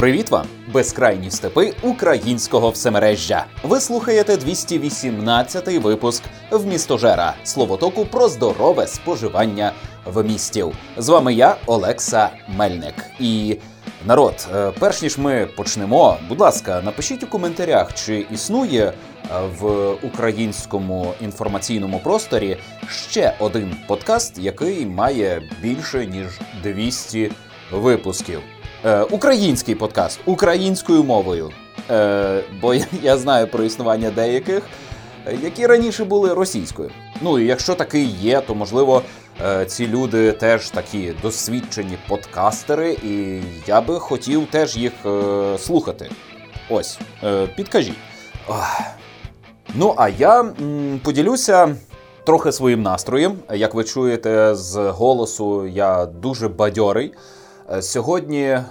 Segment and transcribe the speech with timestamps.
[0.00, 3.44] Привіт вам, безкрайні степи українського всемережжя.
[3.62, 9.72] Ви слухаєте 218-й випуск в містожера словотоку про здорове споживання
[10.04, 10.72] в містів.
[10.96, 12.94] З вами я, Олекса Мельник.
[13.18, 13.56] І
[14.06, 18.92] народ, е, перш ніж ми почнемо, будь ласка, напишіть у коментарях, чи існує е,
[19.58, 22.56] в українському інформаційному просторі
[22.88, 26.26] ще один подкаст, який має більше ніж
[26.62, 27.32] 200
[27.72, 28.40] випусків.
[28.84, 31.50] Е, Український подкаст українською мовою.
[31.90, 34.62] Е, Бо я, я знаю про існування деяких,
[35.42, 36.90] які раніше були російською.
[37.20, 39.02] Ну і якщо такий є, то можливо
[39.44, 46.10] е, ці люди теж такі досвідчені подкастери, і я би хотів теж їх е, слухати.
[46.70, 47.98] Ось, е, підкажіть.
[48.48, 48.80] Ох.
[49.74, 51.76] Ну, а я м, поділюся
[52.26, 53.38] трохи своїм настроєм.
[53.54, 57.12] Як ви чуєте з голосу, я дуже бадьорий.
[57.72, 58.64] Е, Сьогодні е,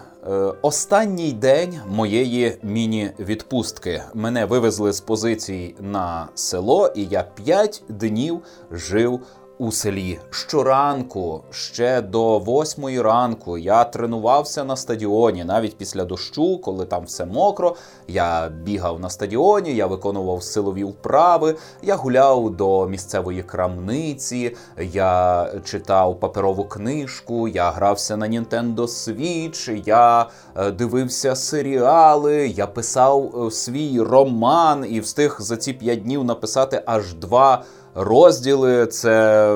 [0.61, 4.01] останній день моєї міні-відпустки.
[4.13, 9.19] Мене вивезли з позицій на село, і я 5 днів жив
[9.59, 10.19] у селі.
[10.29, 17.25] Щоранку, ще до восьмої ранку, я тренувався на стадіоні, навіть після дощу, коли там все
[17.25, 17.75] мокро.
[18.07, 26.19] Я бігав на стадіоні, я виконував силові вправи, я гуляв до місцевої крамниці, я читав
[26.19, 34.01] паперову книжку, я грався на Nintendo Switch, я е, дивився серіали, я писав е, свій
[34.01, 37.63] роман і встиг за ці п'ять днів написати аж два
[37.95, 38.85] розділи.
[38.85, 39.47] Це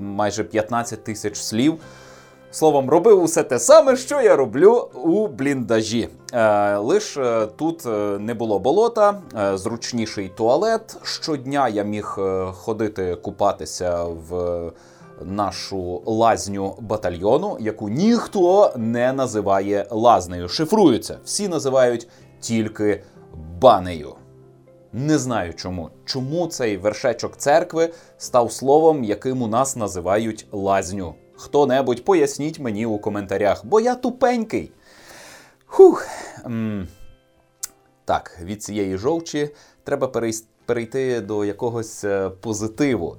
[0.00, 1.78] майже 15 тисяч слів.
[2.50, 6.08] Словом, робив усе те саме, що я роблю у бліндажі.
[6.32, 10.96] Е, Лиш е, тут е, не було болота, е, зручніший туалет.
[11.02, 12.18] Щодня я міг
[12.52, 14.72] ходити купатися в
[15.22, 20.48] нашу лазню батальйону, яку ніхто не називає лазнею.
[20.48, 21.18] Шифруються.
[21.24, 22.08] Всі називають
[22.40, 23.02] тільки
[23.60, 24.14] банею.
[24.92, 25.90] Не знаю чому.
[26.04, 31.14] Чому цей вершечок церкви став словом, яким у нас називають лазню.
[31.36, 34.72] Хто-небудь поясніть мені у коментарях, бо я тупенький.
[35.66, 36.06] Хух.
[36.46, 36.88] М.
[38.04, 39.50] Так, від цієї жовчі
[39.84, 40.08] треба
[40.66, 43.16] перейти до якогось е, позитиву.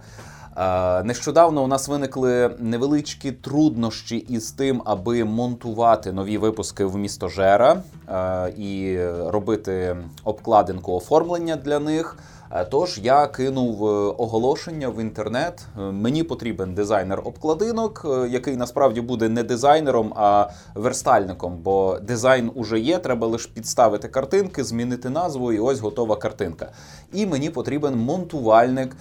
[0.58, 7.82] Е, Нещодавно у нас виникли невеличкі труднощі із тим, аби монтувати нові випуски в містожера
[8.10, 12.18] е, і робити обкладинку оформлення для них.
[12.52, 13.84] Е, Тож я кинув
[14.22, 15.66] оголошення в інтернет.
[15.92, 21.58] Мені потрібен дизайнер обкладинок, який насправді буде не дизайнером, а верстальником.
[21.58, 26.72] Бо дизайн уже є, треба лише підставити картинки, змінити назву, і ось готова картинка.
[27.14, 28.96] І мені потрібен монтувальник,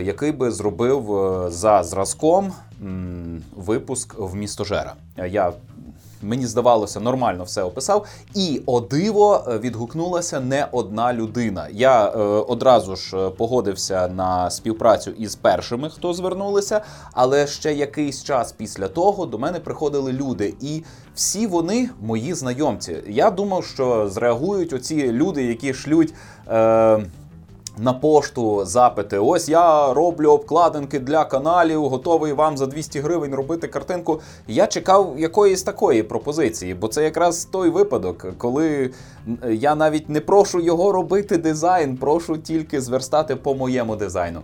[0.00, 2.52] який би зробив е, за зразком
[3.56, 4.94] випуск в містожера.
[5.18, 5.52] Е, Я
[6.22, 8.06] Мені здавалося, нормально все описав.
[8.34, 11.68] І о диво е, відгукнулася не одна людина.
[11.72, 16.80] Я е, одразу ж е, погодився на співпрацю із першими, хто звернулися,
[17.12, 20.82] але ще якийсь час після того до мене приходили люди, і
[21.14, 22.96] всі вони мої знайомці.
[23.06, 26.14] Я думав, що зреагують оці люди, які шлють.
[26.48, 27.04] Е,
[27.78, 29.18] на пошту запити.
[29.18, 34.20] Ось я роблю обкладинки для каналів, готовий вам за 200 гривень робити картинку.
[34.48, 38.90] Я чекав якоїсь такої пропозиції, бо це якраз той випадок, коли
[39.50, 44.42] я навіть не прошу його робити дизайн, прошу тільки зверстати по моєму дизайну.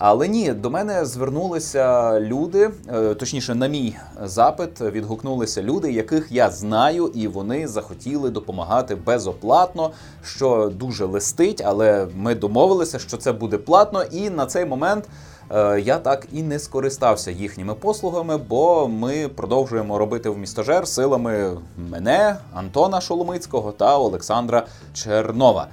[0.00, 6.50] Але ні, до мене звернулися люди, е, точніше, на мій запит відгукнулися люди, яких я
[6.50, 9.90] знаю, і вони захотіли допомагати безоплатно,
[10.24, 15.04] що дуже листить, але ми домовилися, що це буде платно, і на цей момент.
[15.50, 21.58] е, Я так і не скористався їхніми послугами, бо ми продовжуємо робити в містожер силами
[21.90, 25.66] мене, Антона Шоломицького та Олександра Чернова.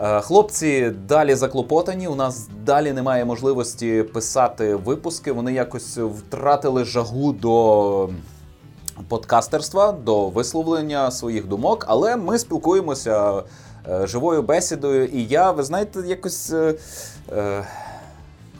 [0.00, 2.08] Е, Хлопці далі заклопотані.
[2.08, 5.32] У нас далі немає можливості писати випуски.
[5.32, 8.08] Вони якось втратили жагу до
[9.08, 13.42] подкастерства, до висловлення своїх думок, але ми спілкуємося
[13.88, 15.06] е, живою бесідою.
[15.06, 16.52] І я, ви знаєте, якось.
[16.52, 16.74] е,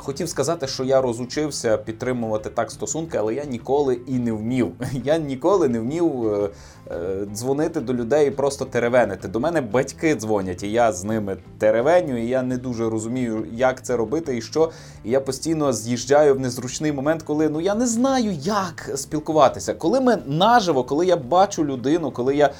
[0.05, 4.73] Хотів сказати, що я розучився підтримувати так стосунки, але я ніколи і не вмів.
[5.05, 6.51] Я ніколи не вмів е,
[6.91, 9.29] е, дзвонити до людей і просто теревенити.
[9.29, 13.85] До мене батьки дзвонять, і я з ними теревеню, і я не дуже розумію, як
[13.85, 14.71] це робити і що.
[15.05, 19.75] І я постійно з'їжджаю в незручний момент, коли ну я не знаю, як спілкуватися.
[19.75, 22.51] Коли ми наживо, коли я бачу людину, коли я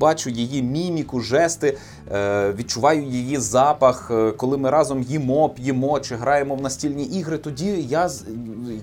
[0.00, 1.78] бачу її міміку, жести,
[2.12, 7.38] е, відчуваю її запах, е, коли ми разом їмо, п'ємо чи граємо в настільні ігри,
[7.38, 8.10] тоді я,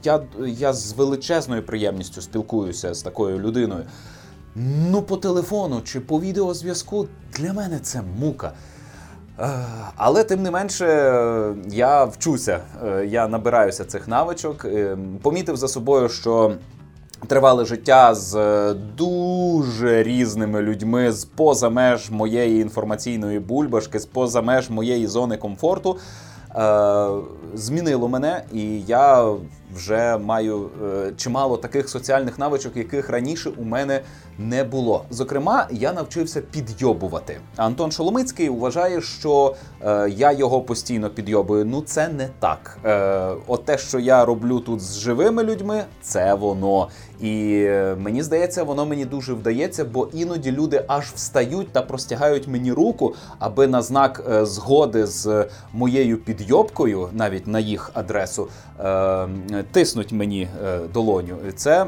[0.04, 3.84] я, я з величезною приємністю спілкуюся з такою людиною.
[4.90, 7.08] Ну, по телефону чи по відеозв'язку
[7.38, 8.52] для мене це мука.
[9.40, 9.50] Е,
[9.96, 10.86] але тим не менше,
[11.70, 14.66] я вчуся, е, я набираюся цих навичок.
[14.66, 16.54] Е, помітив за собою, що
[17.28, 24.70] тривале життя з дуже різними людьми з поза меж моєї інформаційної бульбашки, з поза меж
[24.70, 25.98] моєї зони комфорту.
[27.54, 29.34] Змінило мене, і я
[29.76, 30.70] вже маю
[31.18, 34.02] чимало таких соціальних навичок, яких раніше у мене
[34.40, 35.06] не було.
[35.10, 37.38] Зокрема, я навчився підйобувати.
[37.56, 41.66] Антон Шоломицький вважає, що е, я його постійно підйобую.
[41.66, 42.78] Ну це не так.
[42.86, 46.88] Е, От те, що я роблю тут з живими людьми, це воно.
[47.22, 52.48] І е, мені здається, воно мені дуже вдається, бо іноді люди аж встають та простягають
[52.48, 58.48] мені руку, аби на знак е, згоди з моєю підйобкою, навіть на їх адресу,
[58.80, 61.38] е, тиснуть мені е, долоню.
[61.56, 61.86] Це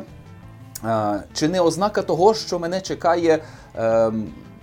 [1.34, 3.40] чи не ознака того, що мене чекає
[3.76, 4.12] е,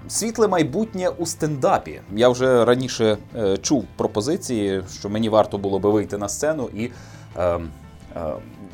[0.08, 2.00] світле майбутнє у стендапі?
[2.12, 6.91] Я вже раніше е, чув пропозиції, що мені варто було би вийти на сцену і
[7.37, 7.61] е, е,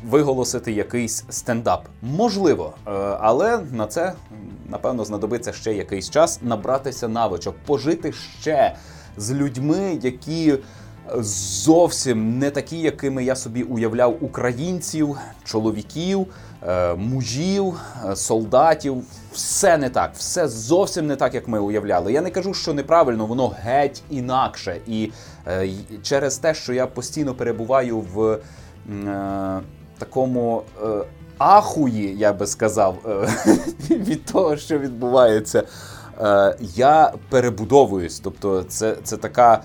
[0.05, 1.85] виголосити якийсь стендап.
[2.01, 2.91] Можливо, е,
[3.21, 4.13] але на це
[4.69, 8.75] напевно знадобиться ще якийсь час набратися навичок, пожити ще
[9.17, 10.57] з людьми, які.
[11.63, 16.27] Зовсім не такі, якими я собі уявляв українців, чоловіків,
[16.67, 17.73] Е, мужів,
[18.05, 19.03] е, солдатів.
[19.33, 22.13] Все не так, все зовсім не так, як ми уявляли.
[22.13, 24.77] Я не кажу, що неправильно, воно геть інакше.
[24.87, 25.11] І
[25.47, 25.69] е,
[26.03, 28.39] через те, що я постійно перебуваю в
[29.97, 30.63] такому
[31.37, 32.95] ахуї, я би сказав,
[33.89, 35.63] від того, що відбувається.
[36.59, 38.19] Я перебудовуюсь.
[38.19, 39.63] Тобто, це це така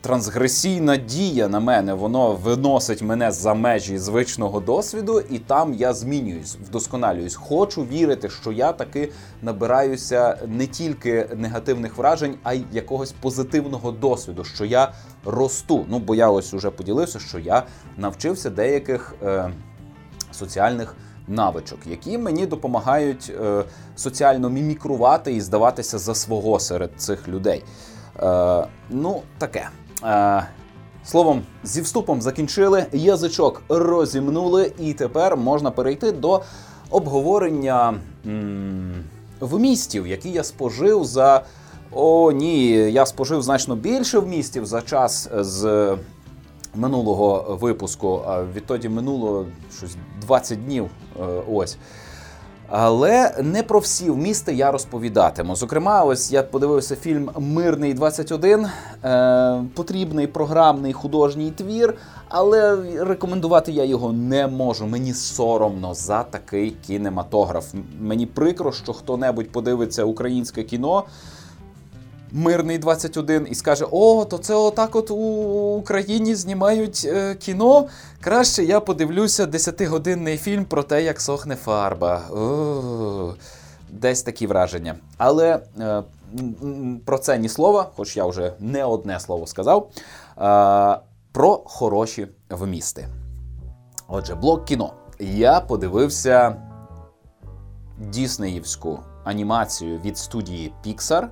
[0.00, 1.94] трансгресійна дія на мене.
[1.94, 7.34] Воно виносить мене за межі звичного досвіду, і там я змінююсь, вдосконалююсь.
[7.34, 9.12] Хочу вірити, що я таки
[9.42, 14.92] набираюся не тільки негативних вражень, а й якогось позитивного досвіду, що я
[15.24, 15.86] росту.
[15.88, 17.62] Ну бо я ось уже поділився, що я
[17.96, 19.52] навчився деяких е,
[20.32, 20.96] соціальних
[21.28, 23.64] навичок, які мені допомагають е,
[23.96, 27.64] соціально мімікрувати і здаватися за свого серед цих людей.
[28.22, 29.68] Е, Ну, таке.
[30.04, 30.46] Е,
[31.04, 36.42] Словом, зі вступом закінчили, язичок розімнули, і тепер можна перейти до
[36.90, 37.94] обговорення
[38.26, 39.04] м
[39.40, 41.44] вмістів, які я спожив за.
[41.92, 45.96] О, ні, я спожив значно більше вмістів за час з
[46.74, 48.22] минулого випуску.
[48.54, 49.46] Відтоді минуло
[49.78, 50.90] щось 20 днів.
[51.20, 51.22] Е,
[51.52, 51.76] ось.
[52.70, 55.56] Але не про всі вмісти я розповідатиму.
[55.56, 58.66] Зокрема, ось я подивився фільм Мирний 21,
[59.04, 61.94] е, потрібний програмний художній твір,
[62.28, 64.86] але рекомендувати я його не можу.
[64.86, 67.74] Мені соромно за такий кінематограф.
[68.00, 71.04] Мені прикро, що хто-небудь подивиться українське кіно.
[72.32, 75.16] Мирний 21 і скаже: О, то це отак от у
[75.76, 77.86] Україні знімають е, кіно.
[78.20, 82.22] Краще я подивлюся 10-годинний фільм про те, як сохне фарба.
[82.30, 83.34] О,
[83.90, 84.94] Десь такі враження.
[85.16, 86.02] Але е,
[87.04, 89.90] про це ні слова, хоч я вже не одне слово сказав.
[90.38, 90.98] Е,
[91.32, 93.08] про хороші вмісти.
[94.08, 94.92] Отже, блок кіно.
[95.20, 96.56] Я подивився
[97.98, 101.28] Діснеївську анімацію від студії Pixar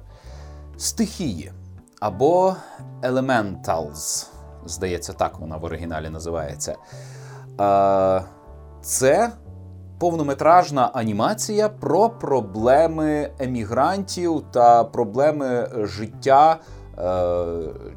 [0.77, 1.53] стихії
[2.01, 2.57] або
[3.03, 4.27] Elementals.
[4.67, 6.77] Здається, так вона в оригіналі називається.
[8.81, 9.33] Це
[9.99, 16.57] повнометражна анімація про проблеми емігрантів та проблеми життя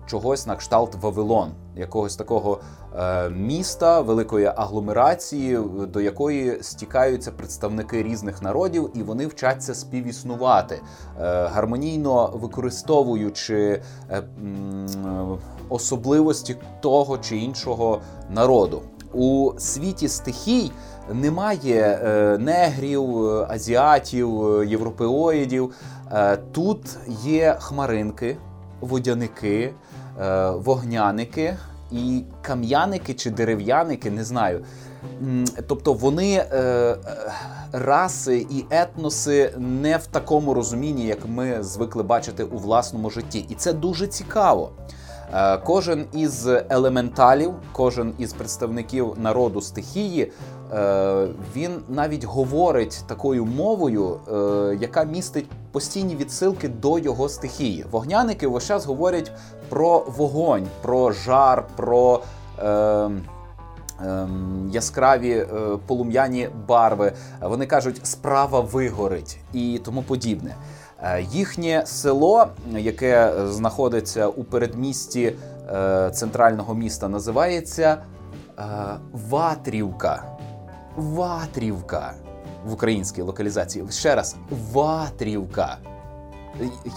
[0.07, 2.59] чогось на кшталт Вавилон, якогось такого
[2.97, 10.81] Е, міста, великої агломерації, до якої стікаються представники різних народів, і вони вчаться співіснувати, е,
[11.47, 14.23] гармонійно використовуючи е,
[15.69, 18.81] особливості того чи іншого народу.
[19.13, 20.71] У світі стихій
[21.13, 21.99] немає
[22.39, 24.29] негрів, азіатів,
[24.67, 25.73] європеоїдів.
[26.51, 28.37] Тут є хмаринки,
[28.81, 29.73] водяники,
[30.53, 31.57] вогняники
[31.91, 34.65] і кам'яники чи дерев'яники, не знаю.
[35.67, 36.97] Тобто вони е, е,
[37.71, 43.45] раси і етноси не в такому розумінні, як ми звикли бачити у власному житті.
[43.49, 44.71] І це дуже цікаво.
[45.33, 50.31] Е, кожен із елементалів, кожен із представників народу стихії, е,
[51.55, 57.85] він навіть говорить такою мовою, е, яка містить постійні відсилки до його стихії.
[57.91, 59.31] Вогняники весь час говорять
[59.69, 62.21] про вогонь, про жар, про
[62.57, 63.21] ем,
[64.71, 65.47] яскраві е,
[65.87, 67.13] полум'яні барви.
[67.41, 70.55] Вони кажуть, справа вигорить і тому подібне.
[71.03, 72.47] Е, їхнє село,
[72.77, 75.33] яке знаходиться у передмісті
[75.73, 77.97] е, центрального міста, називається
[78.59, 78.63] е,
[79.29, 80.38] Ватрівка.
[80.99, 82.13] Ватрівка
[82.65, 83.85] в українській локалізації.
[83.91, 84.35] Ще раз,
[84.71, 85.77] Ватрівка.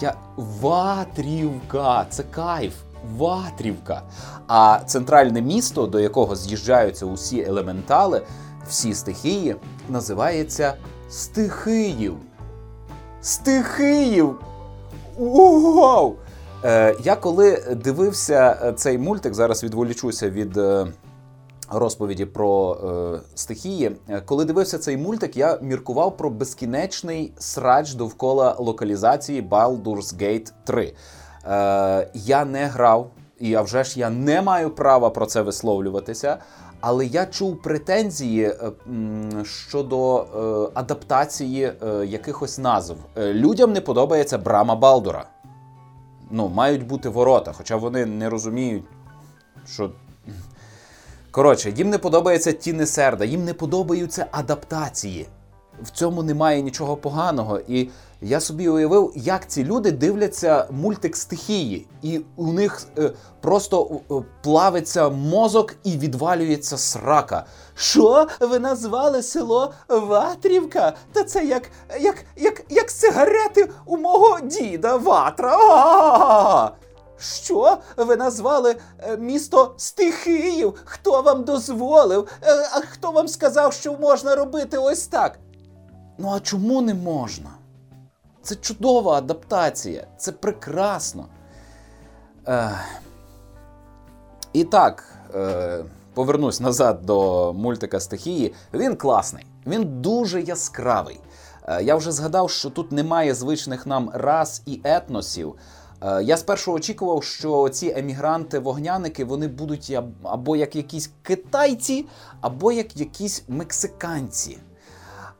[0.01, 2.05] Я Ватрівка.
[2.09, 2.73] Це кайф.
[3.17, 4.01] Ватрівка.
[4.47, 8.21] А центральне місто, до якого з'їжджаються усі елементали,
[8.67, 9.55] всі стихії,
[9.89, 10.73] називається
[11.09, 12.15] Стихиїв.
[13.21, 14.35] Стихиїв!
[15.17, 16.15] Вау!
[16.65, 20.87] Е, Я коли дивився е, цей мультик, зараз відволічуся від е,
[21.79, 22.77] розповіді про
[23.15, 23.91] е, стихії.
[24.09, 30.93] Е, коли дивився цей мультик, я міркував про безкінечний срач довкола локалізації Baldur's Gate 3.
[31.45, 36.37] Е, Я не грав, і а вже ж я не маю права про це висловлюватися.
[36.85, 38.71] Але я чув претензії е,
[39.43, 41.73] щодо е, адаптації
[42.05, 42.95] якихось назв.
[43.17, 45.25] Людям не подобається Брама Балдура.
[46.31, 48.83] Ну, мають бути ворота, хоча вони не розуміють,
[49.65, 49.91] що.
[51.33, 55.27] Коротше, їм не подобається Тіни Серда, їм не подобаються адаптації.
[55.83, 57.59] В цьому немає нічого поганого.
[57.67, 57.89] І
[58.21, 63.11] я собі уявив, як ці люди дивляться мультик стихії, і у них е,
[63.41, 64.13] просто е,
[64.43, 67.45] плавиться мозок і відвалюється срака.
[67.75, 70.93] Що ви назвали село Ватрівка?
[71.13, 71.63] Та це як
[71.99, 75.57] як, як, як сигарети у мого діда Ватра.
[75.57, 76.82] А-а-а!
[77.23, 80.73] Що ви назвали е, місто стихіїв?
[80.85, 82.27] Хто вам дозволив?
[82.43, 85.39] Е, а хто вам сказав, що можна робити ось так?
[86.17, 87.49] Ну а чому не можна?
[88.41, 91.25] Це чудова адаптація, це прекрасно.
[92.47, 92.79] Е,
[94.53, 95.03] І так,
[95.35, 98.53] е, повернусь назад до мультика стихії.
[98.73, 101.19] Він класний, він дуже яскравий.
[101.67, 105.55] Е, Я вже згадав, що тут немає звичних нам рас і етносів.
[106.03, 112.05] Е, я спершу очікував, що ці емігранти-вогняники вони будуть або як якісь китайці,
[112.41, 114.57] або як якісь мексиканці.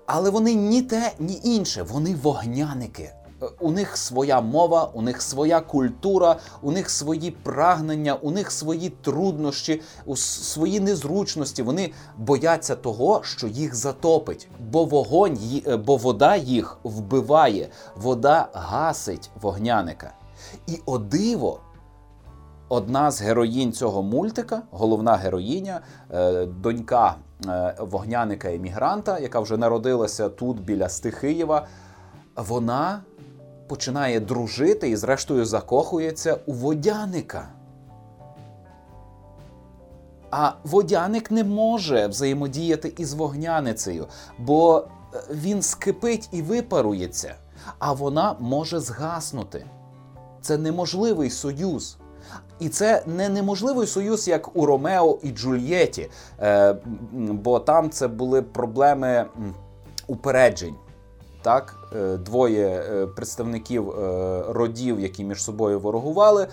[0.05, 3.03] Але вони ні те, ні інше, вони вогняники.
[3.03, 8.51] Е, у них своя мова, у них своя культура, у них свої прагнення, у них
[8.51, 9.81] свої труднощі,
[10.15, 11.63] свої незручності.
[11.63, 19.29] Вони бояться того, що їх затопить, бо вогонь, е, бо вода їх вбиває, вода гасить
[19.41, 20.13] вогняника.
[20.67, 21.59] І о диво,
[22.69, 25.81] одна з героїнь цього мультика, головна героїня,
[26.11, 31.67] е, донька е, вогняника емігранта, яка вже народилася тут біля Стихиєва,
[32.35, 33.01] вона
[33.67, 37.47] починає дружити і, зрештою, закохується у водяника.
[40.31, 44.07] А водяник не може взаємодіяти із вогняницею,
[44.39, 47.35] бо е, він скипить і випарується,
[47.79, 49.65] а вона може згаснути.
[50.43, 51.97] Це неможливий союз.
[52.59, 56.09] І це не неможливий союз, як у Ромео і Джульєті,
[56.39, 56.75] е,
[57.13, 59.25] бо там це були проблеми
[60.07, 60.75] упереджень.
[61.41, 66.47] Так, е, Двоє е, представників е, родів, які між собою ворогували,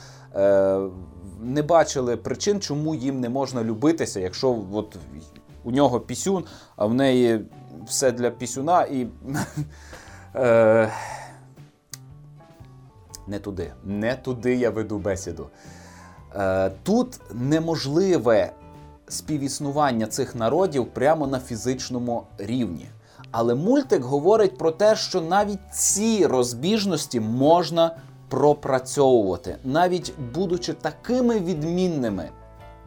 [1.43, 4.97] не бачили причин, чому їм не можна любитися, якщо от
[5.65, 6.45] у нього пісюн,
[6.77, 7.41] а в неї
[7.87, 9.07] все для пісюна і.
[13.31, 13.73] Не туди.
[13.85, 15.47] Не туди я веду бесіду.
[16.35, 18.53] Е, Тут неможливе
[19.09, 22.87] співіснування цих народів прямо на фізичному рівні.
[23.31, 27.97] Але мультик говорить про те, що навіть ці розбіжності можна
[28.29, 32.29] пропрацьовувати, навіть будучи такими відмінними,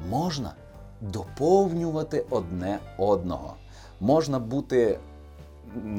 [0.09, 0.53] можна
[1.01, 3.53] доповнювати одне одного.
[4.00, 5.00] Можна бути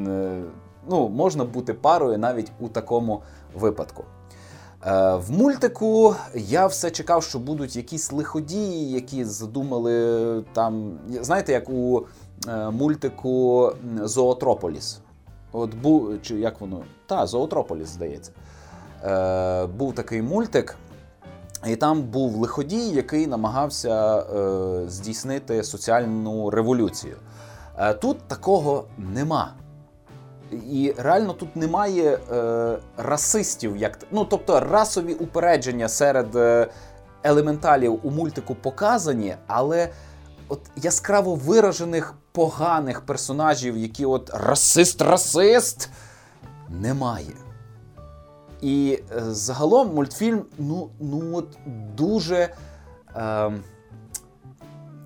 [0.07, 0.43] е,
[0.89, 3.23] ну, можна бути парою навіть у такому
[3.55, 4.05] випадку.
[4.87, 10.99] Е, в мультику я все чекав, що будуть якісь лиходії, які задумали там.
[11.21, 12.07] Знаєте, як у
[12.49, 13.73] е, мультику
[14.03, 14.99] Зоотрополіс.
[15.53, 16.85] От був, чи як воно?
[17.07, 18.33] Та, Зоотрополіс, здається.
[19.05, 20.77] Е, Був такий мультик,
[21.67, 27.17] і там був лиходій, який намагався е, здійснити соціальну революцію.
[27.79, 29.53] Е, Тут такого нема.
[30.51, 36.69] І реально тут немає е, расистів, як ну тобто расові упередження серед е,
[37.23, 39.89] елементалів у мультику показані, але
[40.49, 45.89] от яскраво виражених поганих персонажів, які от расист-расист,
[46.69, 47.33] немає.
[48.63, 51.49] І е, загалом мультфільм ну, ну от
[51.95, 52.49] дуже.
[53.17, 53.53] Е,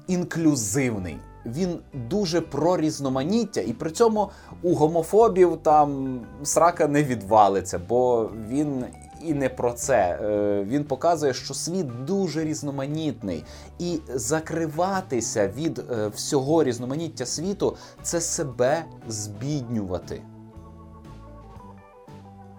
[0.08, 1.18] інклюзивний.
[1.54, 1.78] Він
[2.08, 4.30] дуже про різноманіття, і при цьому
[4.62, 8.84] у гомофобів там срака не відвалиться, бо він
[9.24, 10.18] і не про це.
[10.22, 13.44] Е, він показує, що світ дуже різноманітний,
[13.78, 20.22] і закриватися від е, всього різноманіття світу це себе збіднювати.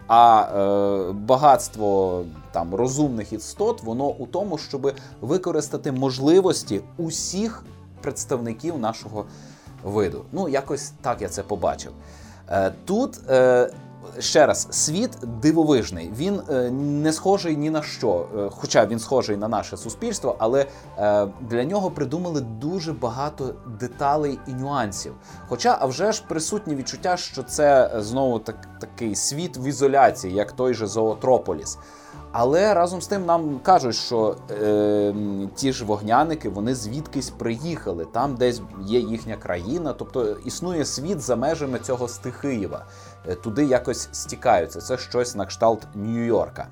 [0.07, 7.63] А е, багатство там розумних істот, воно у тому, щоб використати можливості усіх
[8.01, 9.25] представників нашого
[9.83, 10.25] виду.
[10.31, 11.91] Ну, якось так я це побачив.
[12.49, 13.69] Е, Тут е,
[14.19, 16.11] ще раз, світ дивовижний.
[16.17, 20.65] Він е, не схожий ні на що, хоча він схожий на наше суспільство, але
[21.41, 25.13] для нього придумали дуже багато деталей і нюансів.
[25.47, 30.51] Хоча, а вже ж присутні відчуття, що це знову так, такий світ в ізоляції, як
[30.51, 31.77] той же Зоотрополіс.
[32.31, 35.13] Але разом з тим нам кажуть, що е,
[35.55, 41.35] ті ж вогняники вони звідкись приїхали, там десь є їхня країна, тобто існує світ за
[41.35, 42.85] межами цього Стихиєва.
[43.27, 44.81] Е, туди якось стікаються.
[44.81, 46.65] Це щось на кшталт Нью-Йорка.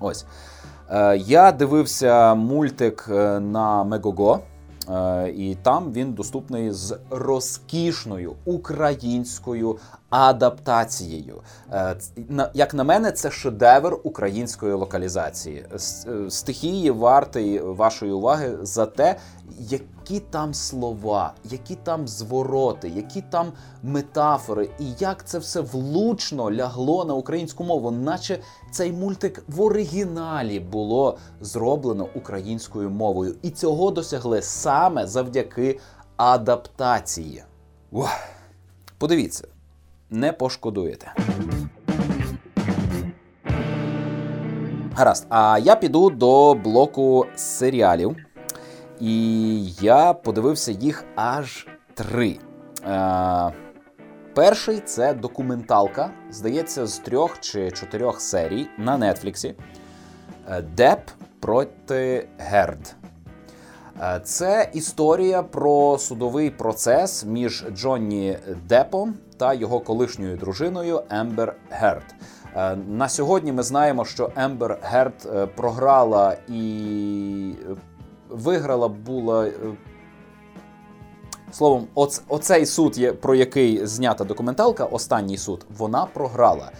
[0.00, 0.24] Ось.
[0.90, 4.40] Е, я дивився мультик е, на Мегого.
[5.34, 9.78] І там він доступний з розкішною українською
[10.10, 11.42] адаптацією.
[12.54, 15.66] Як на мене, це шедевр української локалізації.
[16.28, 19.16] Стихії вартий вашої уваги за те,
[19.58, 23.52] які там слова, які там звороти, які там
[23.82, 28.38] метафори, і як це все влучно лягло на українську мову, наче
[28.72, 33.34] цей мультик в оригіналі було зроблено українською мовою.
[33.42, 35.78] І цього досягли саме завдяки
[36.16, 37.42] адаптації.
[37.90, 38.10] Ух.
[38.98, 39.44] Подивіться,
[40.10, 41.14] не пошкодуєте.
[44.94, 48.16] Гаразд, а я піду до блоку серіалів.
[49.00, 52.38] І я подивився їх аж три.
[52.86, 53.52] Е,
[54.34, 59.54] Перший це документалка, здається, з трьох чи чотирьох серій на Нетфліксі.
[60.50, 61.00] Е, Деп
[61.40, 62.94] проти Герд.
[64.00, 72.14] Е, це історія про судовий процес між Джонні Депом та його колишньою дружиною Ембер Герд.
[72.56, 77.52] Е, на сьогодні ми знаємо, що Ембер Герд програла і
[78.28, 79.46] виграла була.
[79.46, 79.52] Е,
[81.52, 86.70] словом, оц, оцей суд, про який знята документалка, останній суд, вона програла.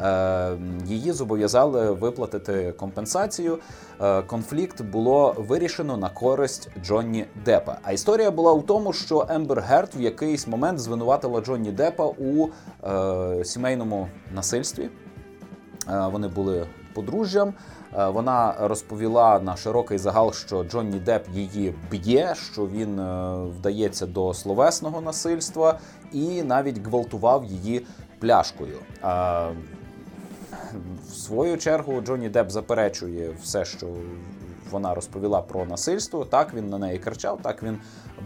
[0.00, 3.58] Е, Її зобов'язали виплатити компенсацію.
[4.00, 7.78] Е, Конфлікт було вирішено на користь Джонні Депа.
[7.82, 12.48] А історія була у тому, що Ембер Герт в якийсь момент звинуватила Джонні Депа у
[12.84, 14.90] е, сімейному насильстві.
[15.88, 17.54] Е, Вони були подружжям.
[17.98, 24.06] Е, вона розповіла на широкий загал, що Джонні Деп її б'є, що він е, вдається
[24.06, 25.78] до словесного насильства
[26.12, 27.86] і навіть гвалтував її
[28.18, 28.78] пляшкою.
[31.08, 33.86] В свою чергу Джонні Деп заперечує все, що
[34.70, 36.24] вона розповіла про насильство.
[36.24, 37.78] Так він на неї кричав, так він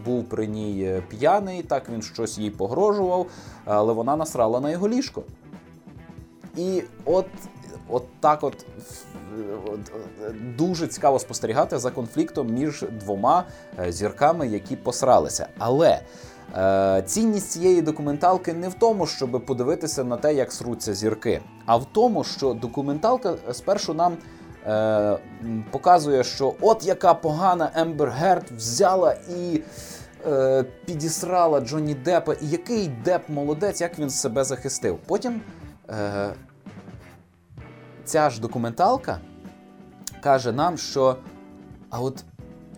[0.05, 3.27] був при ній п'яний, так він щось їй погрожував,
[3.65, 5.23] але вона насрала на його ліжко.
[6.57, 7.27] І от
[7.89, 8.67] от так от
[10.57, 13.45] дуже цікаво спостерігати за конфліктом між двома
[13.79, 15.49] е, зірками, які посралися.
[15.59, 16.01] Але
[17.07, 21.85] цінність цієї документалки не в тому, щоб подивитися на те, як сруться зірки, а в
[21.85, 24.17] тому, що документалка спершу нам.
[24.67, 25.19] Е,
[25.71, 29.63] показує, що от яка погана Ембер Герт взяла і
[30.27, 34.99] е, підісрала Джонні Деппа, і який Деп молодець, як він себе захистив.
[35.07, 35.41] Потім
[35.91, 36.35] е,
[38.05, 39.19] ця ж документалка
[40.21, 41.17] каже нам, що
[41.91, 42.25] а от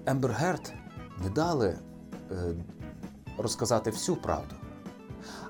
[0.07, 0.73] Ембер Герт
[1.25, 1.79] не дали
[2.31, 2.35] е,
[3.39, 4.55] розказати всю правду.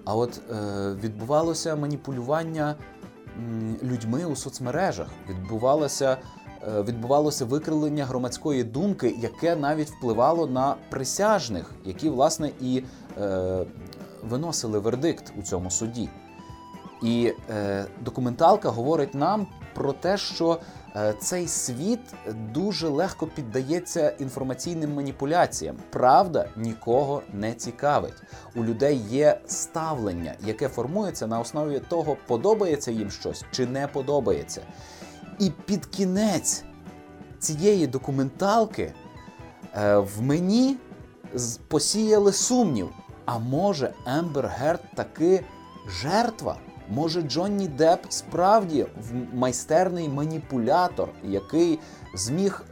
[0.05, 2.75] А от е, відбувалося маніпулювання
[3.83, 6.17] людьми у соцмережах, відбувалося
[6.69, 12.83] е, відбувалося викривлення громадської думки, яке навіть впливало на присяжних, які, власне, і
[13.19, 13.67] е,
[14.23, 16.09] виносили вердикт у цьому суді.
[17.03, 20.59] І е, документалка говорить нам про те, що
[21.19, 22.01] цей світ
[22.55, 25.77] дуже легко піддається інформаційним маніпуляціям.
[25.91, 28.23] Правда нікого не цікавить.
[28.55, 34.63] У людей є ставлення, яке формується на основі того, подобається їм щось чи не подобається.
[35.39, 36.65] І під кінець
[37.39, 38.93] цієї документалки
[39.75, 40.77] е, в мені
[41.69, 42.89] посіяли сумнів.
[43.25, 45.45] А може Ембер Герд таки
[45.89, 46.57] жертва?
[46.89, 48.87] Може, Джонні Депп справді
[49.35, 51.79] майстерний маніпулятор, який
[52.15, 52.65] зміг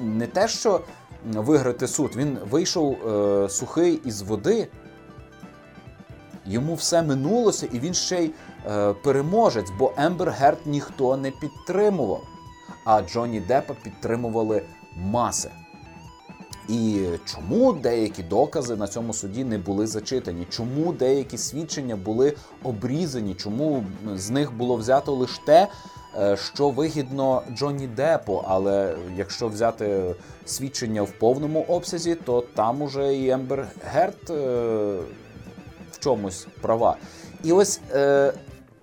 [0.00, 0.80] не те, що
[1.24, 2.16] виграти суд.
[2.16, 4.68] Він вийшов е, сухий із води.
[6.46, 8.32] Йому все минулося, і він ще й
[8.66, 12.22] е, переможець, бо Ембер Герд ніхто не підтримував.
[12.86, 14.62] А Джонні Деппа підтримували
[14.96, 15.50] маси.
[16.68, 20.46] І чому деякі докази на цьому суді не були зачитані?
[20.50, 23.34] Чому деякі свідчення були обрізані?
[23.34, 25.68] Чому з них було взято лише те,
[26.18, 28.44] е, що вигідно Джонні Депо?
[28.48, 34.34] Але якщо взяти свідчення в повному обсязі, то там уже і Ембер Герт е,
[35.92, 36.96] в чомусь права.
[37.44, 38.32] І ось е,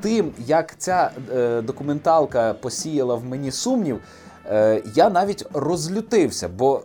[0.02, 4.02] тим, як ця е, документалка посіяла в мені сумнів.
[4.50, 6.82] Е, я навіть розлютився, бо,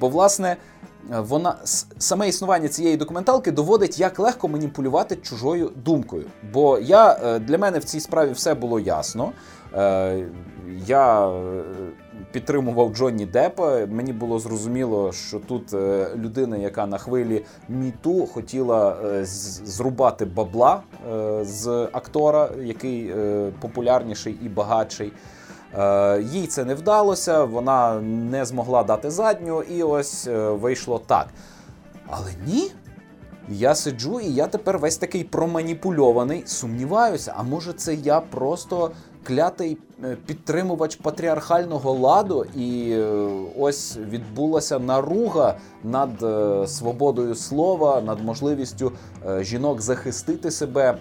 [0.00, 0.56] бо власне.
[1.18, 1.56] Вона
[1.98, 6.24] саме існування цієї документалки доводить, як легко маніпулювати чужою думкою.
[6.52, 9.32] Бо я е, для мене в цій справі все було ясно.
[9.74, 10.24] Е,
[10.86, 11.32] я
[12.32, 13.86] підтримував Джонні Деппа.
[13.86, 15.72] Мені було зрозуміло, що тут
[16.16, 18.96] людина, яка на хвилі міту хотіла
[19.64, 20.82] зрубати бабла
[21.42, 23.14] з актора, який
[23.60, 25.12] популярніший і багатший.
[25.76, 31.28] Е, їй це не вдалося, вона не змогла дати задню, і ось е, вийшло так.
[32.10, 32.70] Але ні.
[33.50, 38.90] Я сиджу, і я тепер весь такий проманіпульований, сумніваюся, а може це я просто
[39.22, 42.96] клятий е, підтримувач патріархального ладу, і
[43.58, 46.10] ось відбулася наруга над
[46.70, 48.92] свободою слова, над можливістю
[49.40, 50.98] жінок захистити себе.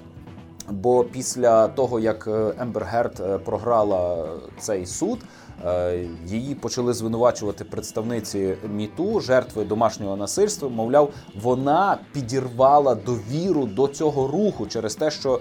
[0.70, 4.26] Бо після того, як е, Ембер Герт е, програла
[4.60, 5.20] цей суд,
[5.66, 10.70] е, її почали звинувачувати представниці міту, жертви домашнього насильства.
[10.70, 15.40] Мовляв, вона підірвала довіру до цього руху через те, що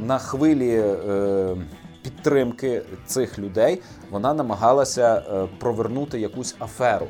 [0.00, 0.84] на хвилі.
[2.02, 5.22] Підтримки цих людей вона намагалася
[5.58, 7.06] провернути якусь аферу.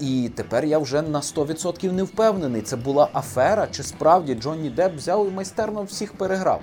[0.00, 4.96] І тепер я вже на 100% не впевнений, це була афера, чи справді Джонні Депп
[4.96, 6.60] взяв і майстерно всіх переграв.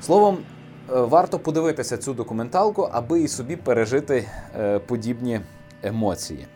[0.00, 4.28] Словом, е, варто подивитися цю документалку, аби і собі пережити
[4.58, 5.40] е, подібні
[5.82, 6.46] емоції.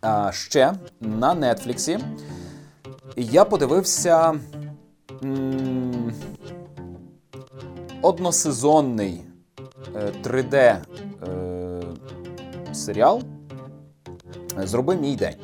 [0.00, 1.98] А ще на Нетфліксі
[3.16, 4.34] я подивився
[8.02, 9.24] односезонний
[10.22, 10.76] 3D е,
[12.72, 13.22] серіал
[14.56, 15.36] Зроби мій день.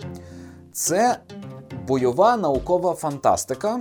[0.72, 1.18] Це
[1.90, 3.80] бойова наукова фантастика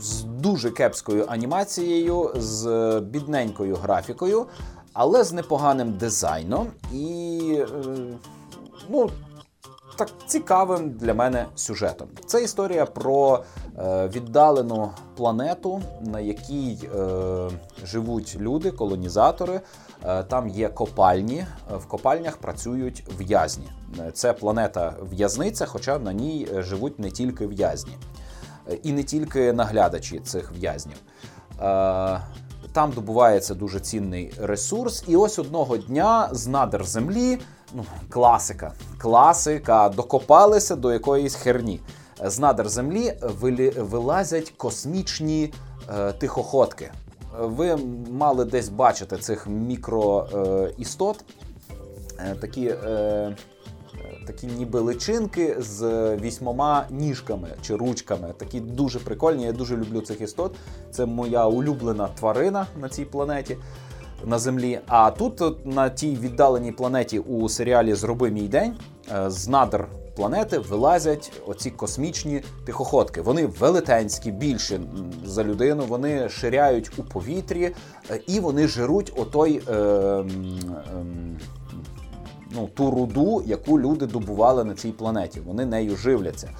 [0.00, 4.46] з дуже кепською анімацією, з бідненькою графікою,
[4.92, 7.66] але з непоганим дизайном і е,
[8.88, 9.10] ну,
[9.96, 12.08] так цікавим для мене сюжетом.
[12.26, 13.44] Це історія про
[13.78, 17.50] е, віддалену планету, на якій е,
[17.84, 19.60] живуть люди, колонізатори.
[20.06, 23.66] Е, там є копальні, в копальнях працюють в'язні.
[24.12, 27.92] Це планета в'язниця, хоча на ній живуть не тільки в'язні,
[28.82, 30.96] і не тільки наглядачі цих в'язнів.
[31.60, 32.20] Е,
[32.72, 37.38] там добувається дуже цінний ресурс, і ось одного дня з надр землі,
[37.74, 41.80] ну класика, класика, докопалися до якоїсь херні.
[42.24, 43.18] З надр землі
[43.76, 45.52] вилазять космічні
[45.98, 46.90] е, тихоходки
[47.38, 47.76] ви
[48.10, 51.24] мали десь бачити цих мікроістот,
[52.18, 53.36] е, такі е,
[54.26, 55.82] такі ніби личинки з
[56.16, 58.34] вісьмома ніжками чи ручками.
[58.36, 59.44] Такі дуже прикольні.
[59.44, 60.54] Я дуже люблю цих істот.
[60.90, 63.56] Це моя улюблена тварина на цій планеті.
[64.24, 68.74] На землі, а тут на тій віддаленій планеті у серіалі Зроби мій день
[69.12, 73.20] е, з надр планети вилазять оці космічні тихоходки.
[73.20, 74.80] Вони велетенські, більші
[75.24, 75.84] за людину.
[75.88, 77.74] Вони ширяють у повітрі
[78.10, 79.62] е, і вони жируть отой.
[79.68, 80.24] Е, е,
[82.54, 86.50] Ну, ту руду, яку люди добували на цій планеті, вони нею живляться.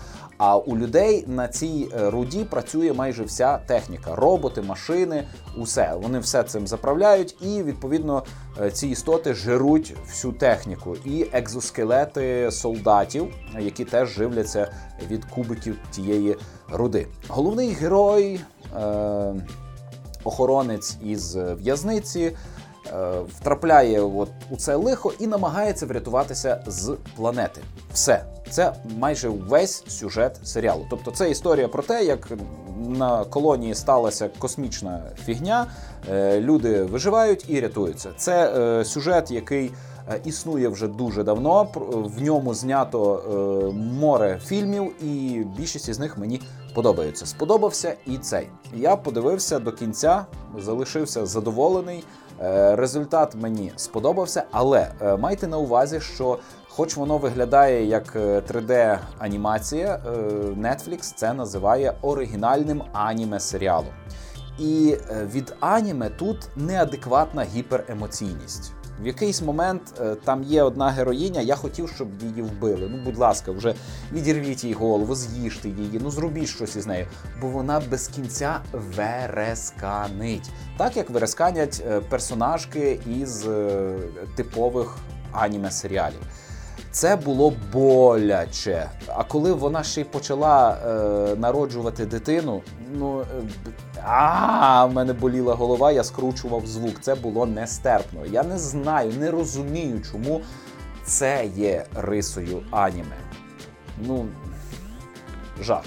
[0.45, 5.25] А у людей на цій е, руді працює майже вся техніка: роботи, машини,
[5.57, 5.95] усе.
[6.03, 8.25] Вони все цим заправляють, і відповідно
[8.61, 14.73] е, ці істоти жируть всю техніку і екзоскелети солдатів, які теж живляться
[15.11, 16.37] від кубиків тієї
[16.73, 17.07] руди.
[17.29, 18.41] Головний герой.
[18.77, 19.35] Е-
[20.25, 22.37] Охоронець із в'язниці Е,
[23.29, 27.61] втрапляє от у це лихо і намагається врятуватися з планети.
[27.93, 30.87] Все, це майже весь сюжет серіалу.
[30.91, 32.29] Тобто, це історія про те, як
[32.89, 35.67] на колонії сталася космічна фігня,
[36.11, 38.11] е, люди виживають і рятуються.
[38.17, 39.71] Це е, сюжет, який.
[40.25, 41.69] Існує вже дуже давно.
[41.91, 46.41] В ньому знято море фільмів, і більшість із них мені
[46.75, 47.27] подобаються.
[47.27, 48.49] Сподобався і цей.
[48.75, 50.27] Я подивився до кінця,
[50.59, 52.05] залишився задоволений.
[52.77, 59.99] Результат мені сподобався, але майте на увазі, що хоч воно виглядає як 3D-анімація,
[60.61, 63.95] Netflix це називає оригінальним аніме серіалом.
[64.59, 64.97] І
[65.35, 68.73] від аніме тут неадекватна гіперемоційність.
[69.01, 72.89] В якийсь момент е, там є одна героїня, я хотів, щоб її вбили.
[72.91, 73.75] Ну, будь ласка, вже
[74.13, 77.07] відірвіть їй голову, з'їжте її, ну зробіть щось із нею,
[77.41, 80.51] бо вона без кінця вересканить.
[80.77, 83.95] Так як вересканять е, персонажки із е,
[84.37, 84.97] типових
[85.33, 86.21] аніме-серіалів.
[86.91, 88.91] Це було боляче.
[89.07, 92.63] А коли вона ще й почала е, народжувати дитину,
[92.99, 93.25] ну е,
[94.05, 97.01] а в мене боліла голова, я скручував звук.
[97.01, 98.27] Це було нестерпно.
[98.27, 100.41] Я не знаю, не розумію, чому
[101.05, 103.17] це є рисою аніме.
[104.07, 104.27] Ну,
[105.61, 105.83] жах.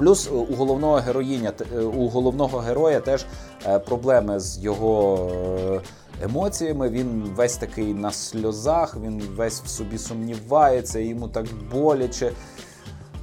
[0.00, 3.26] Плюс е, у головного героїня е, у головного героя теж
[3.66, 5.82] е, проблеми з його
[6.22, 6.88] емоціями.
[6.88, 12.32] Він весь такий на сльозах, він весь в собі сумнівається, йому так боляче.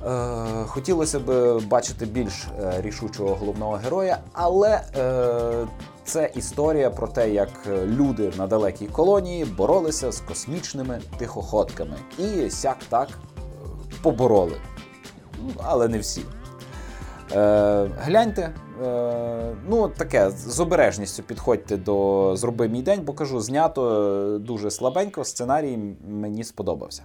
[0.05, 5.67] Е, хотілося б бачити більш е, рішучого головного героя, але е,
[6.03, 7.49] це історія про те, як
[7.85, 11.95] люди на далекій колонії боролися з космічними тихоходками.
[12.19, 13.09] І сяк так
[14.01, 14.55] побороли.
[15.63, 16.21] Але не всі.
[17.31, 18.53] Е, Гляньте,
[18.85, 25.23] е, ну таке з обережністю підходьте до Зроби мій день, бо кажу, знято дуже слабенько.
[25.23, 27.03] Сценарій мені сподобався.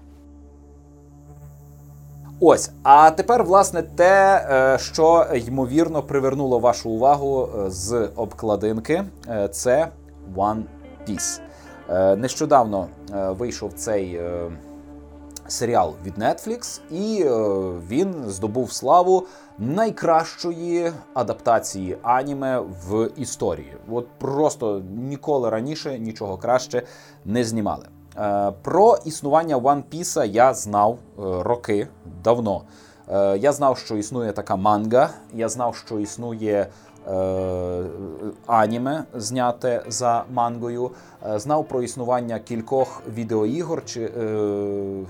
[2.44, 9.48] Ось, а тепер, власне, те, е, що ймовірно привернуло вашу увагу е, з обкладинки, е,
[9.48, 9.88] це
[10.36, 10.62] One
[11.08, 11.40] Piece.
[12.16, 14.20] Нещодавно вийшов цей
[15.48, 17.24] серіал від Netflix, і
[17.88, 19.26] він здобув славу
[19.58, 23.76] найкращої адаптації аніме в історії.
[23.90, 26.82] От просто ніколи раніше нічого краще
[27.24, 27.86] не знімали.
[28.16, 31.88] Е, про існування One Piece я знав е, роки
[32.24, 32.62] давно.
[33.08, 36.66] Е, я знав, що існує така манга, я знав, що існує
[37.08, 37.84] е,
[38.46, 40.90] аніме, зняте за мангою,
[41.34, 45.04] знав про існування кількох відеоігор чи, е,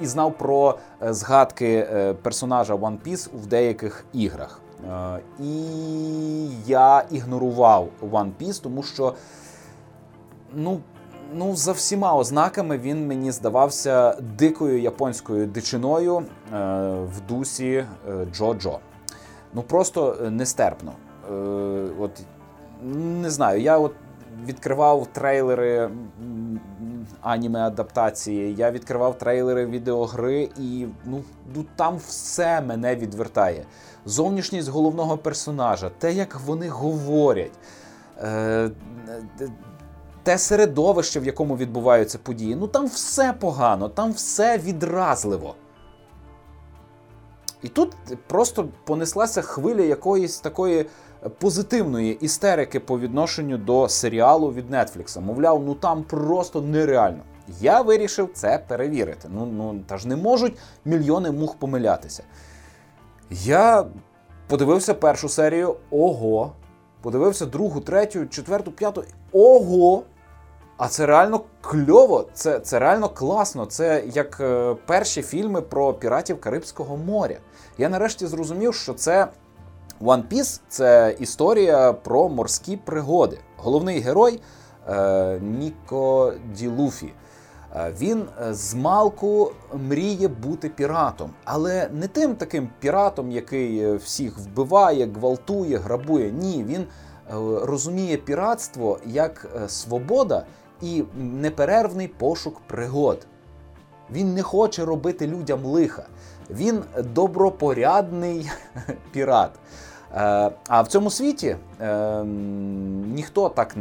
[0.00, 1.86] і знав про згадки
[2.22, 4.60] персонажа One Piece в деяких іграх.
[4.88, 5.52] Е, і
[6.66, 9.14] я ігнорував One Piece, тому що.
[10.54, 10.80] Ну,
[11.34, 16.24] ну, за всіма ознаками він мені здавався дикою японською дичиною е,
[16.90, 18.78] в дусі е, Джо-Джо.
[19.54, 20.92] Ну просто е, нестерпно.
[21.30, 21.34] Е,
[22.00, 22.10] от
[22.84, 23.92] Не знаю, я от
[24.46, 25.90] відкривав трейлери
[27.20, 31.22] аніме адаптації, я відкривав трейлери відеогри, і ну,
[31.54, 33.64] ну там все мене відвертає.
[34.06, 37.52] Зовнішність головного персонажа, те, як вони говорять.
[38.22, 38.70] Е,
[40.22, 45.54] те середовище, в якому відбуваються події, ну там все погано, там все відразливо.
[47.62, 47.96] І тут
[48.26, 50.86] просто понеслася хвиля якоїсь такої
[51.38, 55.20] позитивної істерики по відношенню до серіалу від Netflix.
[55.20, 57.22] Мовляв, ну там просто нереально.
[57.60, 59.28] Я вирішив це перевірити.
[59.34, 62.22] Ну, ну та ж не можуть мільйони мух помилятися.
[63.30, 63.86] Я
[64.46, 66.52] подивився першу серію, ого.
[67.02, 69.04] Подивився другу, третю, четверту, п'яту.
[69.32, 70.02] Ого!
[70.76, 73.66] А це реально кльово, це це реально класно.
[73.66, 77.36] Це як е, перші фільми про піратів Карибського моря.
[77.78, 79.28] Я нарешті зрозумів, що це
[80.00, 83.38] One Piece– це історія про морські пригоди.
[83.56, 84.40] Головний герой
[84.88, 87.12] е, Ніко Ді Луфі.
[87.76, 89.52] Е, він е, з малку
[89.88, 96.30] мріє бути піратом, але не тим таким піратом, який всіх вбиває, гвалтує, грабує.
[96.32, 96.86] Ні, він
[97.62, 100.44] розуміє піратство як свобода
[100.82, 103.26] і неперервний пошук пригод.
[104.12, 106.06] Він не хоче робити людям лиха.
[106.50, 108.50] Він добропорядний
[109.12, 109.50] пірат.
[110.16, 112.24] Е, а в цьому світі е,
[113.14, 113.74] ніхто так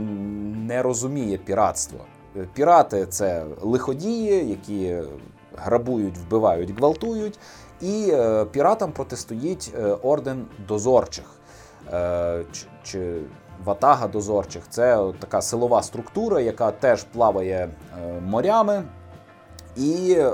[0.67, 1.99] не розуміє піратство.
[2.53, 4.97] Пірати це лиходії, які
[5.57, 7.39] грабують, вбивають, гвалтують,
[7.81, 11.25] і е, піратам протистоїть орден дозорчих.
[12.83, 13.21] Чи
[13.65, 18.83] ватага дозорчих це така силова структура, яка теж плаває е, морями.
[19.75, 20.31] І е,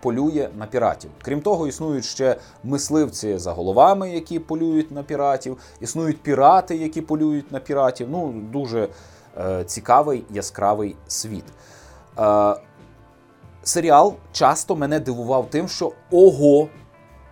[0.00, 1.10] полює на піратів.
[1.22, 5.58] Крім того, існують ще мисливці за головами, які полюють на піратів.
[5.80, 8.08] Існують пірати, які полюють на піратів.
[8.10, 8.88] Ну, дуже
[9.38, 11.44] е, цікавий яскравий світ.
[12.18, 12.54] Е,
[13.62, 16.68] серіал часто мене дивував тим, що ого,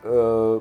[0.05, 0.61] е,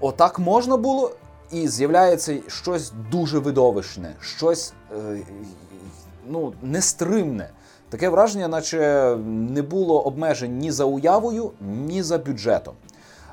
[0.00, 1.12] отак можна було
[1.50, 4.72] і з'являється щось дуже видовищне, щось
[6.26, 7.50] ну, нестримне.
[7.90, 12.74] Таке враження, наче не було обмежень ні за уявою, ні за бюджетом.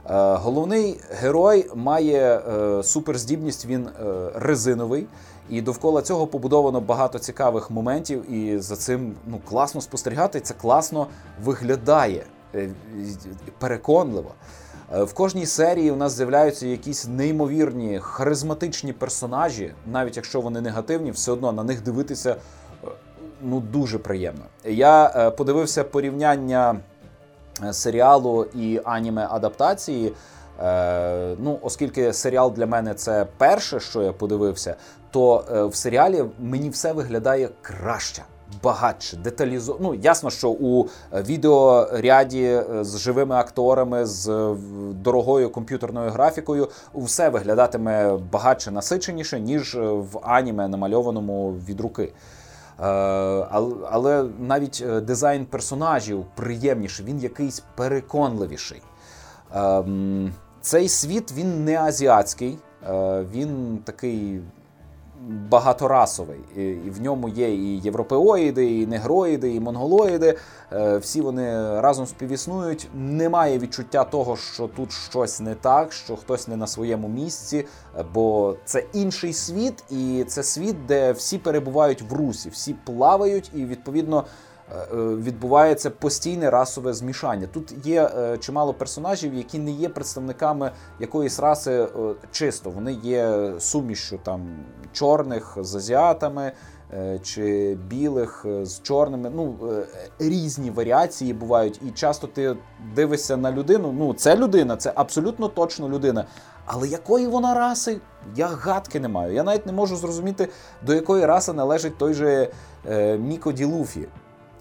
[0.09, 5.07] Е, головний герой має е, суперздібність, він е, резиновий,
[5.49, 8.33] і довкола цього побудовано багато цікавих моментів.
[8.33, 10.39] І за цим ну класно спостерігати.
[10.39, 11.07] Це класно
[11.43, 12.25] виглядає
[13.59, 14.31] переконливо.
[14.91, 21.31] В кожній серії у нас з'являються якісь неймовірні харизматичні персонажі, навіть якщо вони негативні, все
[21.31, 22.35] одно на них дивитися
[23.45, 24.43] ну дуже приємно.
[24.63, 26.75] Я подивився порівняння.
[27.63, 30.13] Е, серіалу і аніме адаптації.
[30.63, 34.75] Е, ну, Оскільки серіал для мене це перше, що я подивився,
[35.12, 38.23] то е, в серіалі мені все виглядає краще.
[38.63, 39.77] Багатше, деталізо...
[39.79, 44.55] Ну, ясно, що у відеоряді з живими акторами, з
[44.91, 52.13] дорогою комп'ютерною графікою, все виглядатиме багатше насиченіше, ніж в аніме, намальованому від руки.
[52.79, 52.85] Е,
[53.91, 58.81] але навіть е, дизайн персонажів приємніший, він якийсь переконливіший.
[59.55, 62.57] Ем, цей світ він не азіатський,
[62.89, 64.41] е, він такий
[65.29, 66.39] багаторасовий.
[66.55, 70.38] І в ньому є і європеоїди, і негроїди, і монголоїди.
[70.73, 72.88] Е, всі вони разом співіснують.
[72.95, 77.65] Немає відчуття того, що тут щось не так, що хтось не на своєму місці,
[78.13, 83.65] бо це інший світ, і це світ, де всі перебувають в русі, всі плавають, і
[83.65, 84.23] відповідно.
[84.71, 87.47] Е, е, відбувається постійне расове змішання.
[87.47, 91.88] Тут є е, чимало персонажів, які не є представниками якоїсь раси
[92.32, 92.69] чисто.
[92.69, 94.41] Вони є сумішю там
[94.93, 96.51] чорних з азіатами.
[97.23, 99.56] Чи білих з чорними, ну
[100.19, 102.58] різні варіації бувають, і часто ти
[102.95, 103.91] дивишся на людину.
[103.97, 106.25] Ну, це людина, це абсолютно точно людина.
[106.65, 107.97] Але якої вона раси,
[108.36, 109.34] я гадки не маю.
[109.34, 110.49] Я навіть не можу зрозуміти,
[110.82, 112.49] до якої раси належить той же
[113.19, 114.08] Міко Ді Луфі.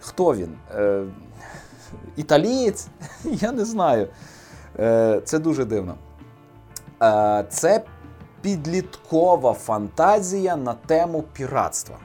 [0.06, 0.56] Хто він?
[0.74, 1.04] Е,
[2.16, 2.86] Італієць?
[3.24, 4.08] Я не знаю.
[4.78, 5.94] Е, Це дуже дивно.
[7.02, 7.82] Е, Це
[8.40, 11.96] підліткова фантазія на тему піратства.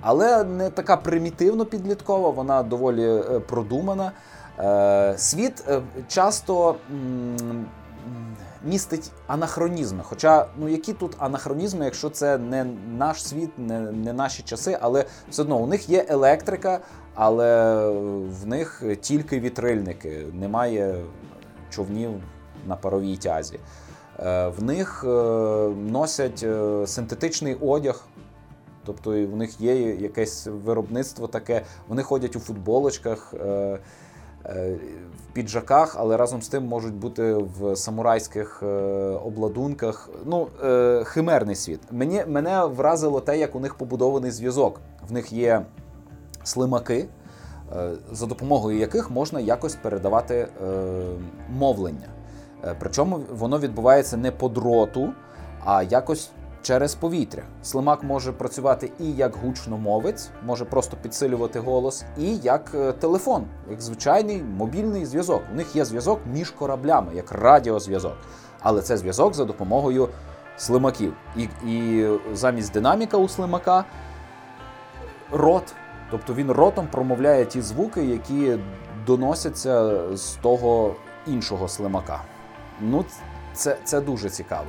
[0.00, 4.12] Але не така примітивно підліткова, вона доволі е, продумана.
[4.58, 6.76] Е, Світ е, часто.
[6.90, 7.66] М
[8.64, 10.00] містить анахронізми.
[10.02, 12.64] Хоча, ну які тут анахронізми, якщо це не
[12.98, 16.80] наш світ, не не наші часи, але все одно у них є електрика,
[17.14, 17.88] але
[18.42, 21.04] в них тільки вітрильники, немає
[21.70, 22.10] човнів
[22.66, 23.60] на паровій тязі.
[24.18, 25.08] Е, в них е,
[25.68, 28.04] носять е, синтетичний одяг.
[28.84, 33.34] Тобто в них є якесь виробництво таке, вони ходять у футболочках.
[34.46, 34.76] Е,
[35.18, 38.66] в піджаках, але разом з тим можуть бути в самурайських е,
[39.24, 40.10] обладунках.
[40.24, 41.80] Ну, е, химерний світ.
[41.90, 44.80] Мені, Мене вразило те, як у них побудований зв'язок.
[45.08, 45.62] В них є
[46.44, 47.06] слимаки,
[48.12, 50.48] за допомогою яких можна якось передавати
[51.50, 52.08] мовлення.
[52.78, 55.12] Причому воно відбувається не по дроту,
[55.64, 56.30] а якось
[56.62, 57.42] через повітря.
[57.62, 63.80] Слимак може працювати і як гучномовець, може просто підсилювати голос, і як е, телефон, як
[63.80, 65.42] звичайний мобільний зв'язок.
[65.52, 68.16] У них є зв'язок між кораблями, як радіозв'язок.
[68.60, 70.08] Але це зв'язок за допомогою
[70.56, 71.14] слимаків.
[71.36, 73.84] І, І замість динаміка у слимака
[75.32, 75.74] рот.
[76.10, 78.58] Тобто він ротом промовляє ті звуки, які
[79.06, 80.94] доносяться з того
[81.26, 82.22] іншого слимака.
[82.80, 83.04] Ну,
[83.52, 84.68] це це дуже цікаво.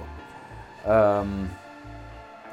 [0.86, 1.50] Ем,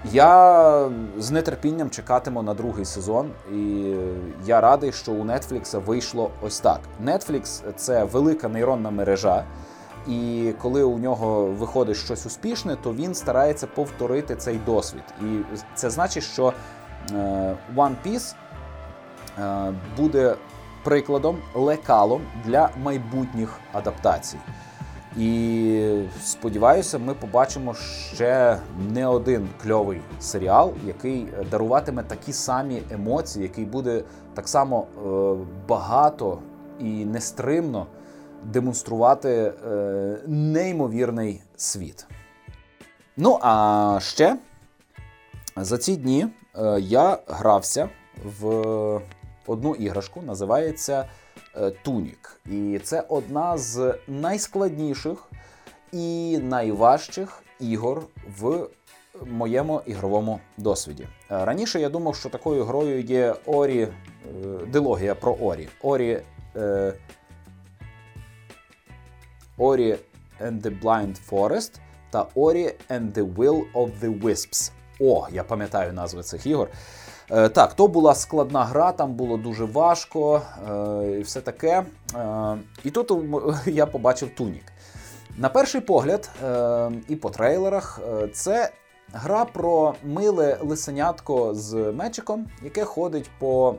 [0.04, 3.94] я з нетерпінням чекатиму на другий сезон, і
[4.46, 6.80] я радий, що у Netflix вийшло ось так.
[7.04, 9.44] Netflix– це велика нейронна мережа,
[10.08, 15.02] і коли у нього виходить щось успішне, то він старається повторити цей досвід.
[15.20, 15.24] І
[15.74, 16.52] це значить, що
[17.12, 18.34] е, One Piece
[19.38, 20.34] е, буде
[20.84, 24.38] прикладом, лекалом для майбутніх адаптацій.
[25.16, 27.74] І сподіваюся, ми побачимо
[28.14, 28.58] ще
[28.92, 34.02] не один кльовий серіал, який даруватиме такі самі емоції, який буде
[34.34, 36.38] так само е, багато
[36.78, 37.86] і нестримно
[38.44, 42.06] демонструвати е, неймовірний світ.
[43.16, 44.36] Ну, а ще
[45.56, 47.88] за ці дні е, я грався
[48.40, 49.00] в
[49.46, 51.04] одну іграшку, називається.
[51.56, 52.40] Е, Тунік.
[52.46, 55.30] І це одна з найскладніших
[55.92, 58.02] і найважчих ігор
[58.38, 58.68] в
[59.26, 61.02] моєму ігровому досвіді.
[61.02, 61.08] Е,
[61.44, 63.90] раніше я думав, що такою грою є Орі, е,
[64.66, 65.68] дилогія про Орі.
[65.82, 66.22] Орі
[69.58, 69.96] Орі
[70.40, 71.80] and the Blind Forest.
[72.10, 74.72] та Ori and the Will of the Wisps.
[75.00, 76.68] О, я пам'ятаю назви цих ігор.
[77.32, 81.84] Е, так, то була складна гра, там було дуже важко е, і все таке.
[82.14, 83.12] Е, і тут
[83.66, 84.64] я побачив Тунік.
[85.36, 86.30] На перший погляд,
[87.08, 88.00] і по трейлерах,
[88.32, 88.72] це
[89.12, 93.74] гра про миле лисенятко з мечиком, яке ходить по.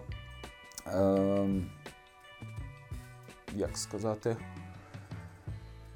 [3.56, 4.38] Як сказати,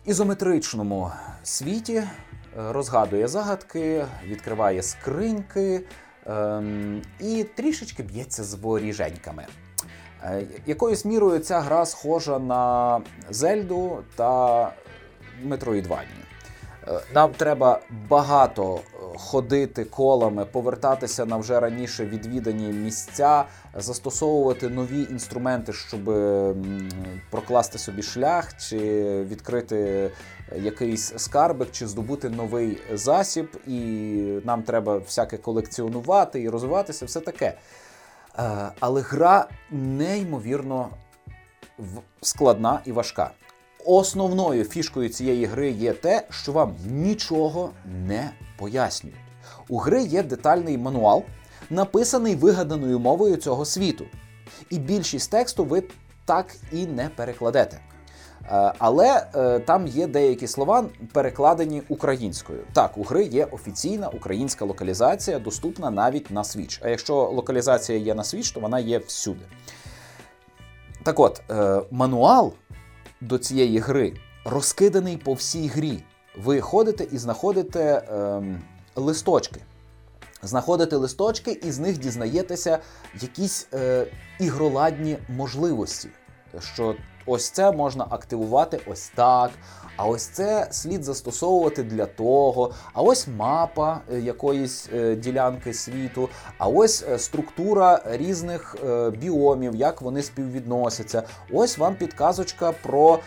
[0.05, 1.11] ізометричному
[1.43, 2.03] світі,
[2.57, 5.83] розгадує загадки, відкриває скриньки,
[6.25, 9.45] ем, і трішечки б'ється з воріженьками.
[10.23, 14.71] Е, якоюсь мірою ця гра схожа на Зельду та
[15.43, 16.25] Метроїдванію.
[16.87, 17.79] Е, нам треба
[18.09, 18.79] багато е,
[19.17, 26.03] ходити колами, повертатися на вже раніше відвідані місця, застосовувати нові інструменти, щоб
[27.31, 28.79] прокласти собі шлях, чи
[29.23, 30.11] відкрити
[30.55, 33.79] якийсь скарбик, чи здобути новий засіб, і
[34.43, 37.53] нам треба всяке колекціонувати і розвиватися, все таке.
[38.39, 40.89] Е, але гра неймовірно
[42.21, 43.31] складна і важка.
[43.85, 47.69] Основною фішкою цієї гри є те, що вам нічого
[48.07, 49.19] не пояснюють.
[49.69, 51.23] У гри є детальний мануал,
[51.69, 54.05] написаний вигаданою мовою цього світу.
[54.69, 55.83] І більшість тексту ви
[56.25, 57.79] так і не перекладете.
[58.51, 62.59] Е, але е, там є деякі слова перекладені українською.
[62.73, 66.79] Так, у гри є офіційна українська локалізація, доступна навіть на Switch.
[66.83, 69.45] А якщо локалізація є на Switch, то вона є всюди.
[71.03, 72.53] Так от, е, мануал
[73.21, 74.13] до цієї гри
[74.45, 76.03] розкиданий по всій грі.
[76.37, 78.61] Ви ходите і знаходите ем,
[78.95, 79.61] листочки.
[80.43, 82.79] Знаходите листочки і з них дізнаєтеся
[83.21, 84.07] якісь е,
[84.39, 86.09] ігроладні можливості.
[86.59, 86.95] Що
[87.25, 89.51] ось це можна активувати ось так.
[89.97, 92.73] А ось це слід застосовувати для того.
[92.93, 98.75] А ось мапа е, якоїсь е, ділянки світу, а ось е, структура різних
[99.17, 101.23] біомів, як вони співвідносяться.
[101.51, 103.19] Ось вам підказочка про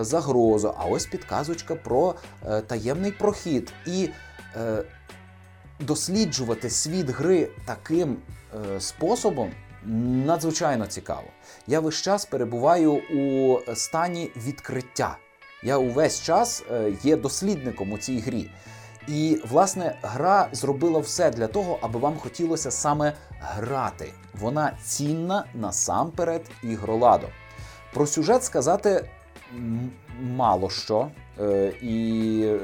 [0.00, 2.14] загрозу, а ось підказочка про
[2.66, 3.72] таємний прохід.
[3.86, 4.08] І
[5.80, 8.16] досліджувати світ гри таким
[8.78, 9.52] способом
[10.26, 11.26] надзвичайно цікаво.
[11.66, 15.16] Я весь час перебуваю у стані відкриття.
[15.66, 18.50] Я увесь час е, є дослідником у цій грі.
[19.08, 24.12] І, власне, гра зробила все для того, аби вам хотілося саме грати.
[24.40, 27.30] Вона цінна насамперед ігроладом.
[27.94, 29.08] Про сюжет сказати
[30.20, 31.08] мало що.
[31.40, 32.58] Е, і е,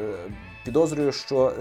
[0.64, 1.52] підозрюю, що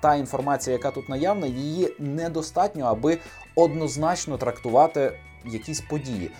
[0.00, 3.18] та інформація, яка тут наявна, її недостатньо, аби
[3.54, 5.12] однозначно трактувати
[5.44, 6.30] якісь події.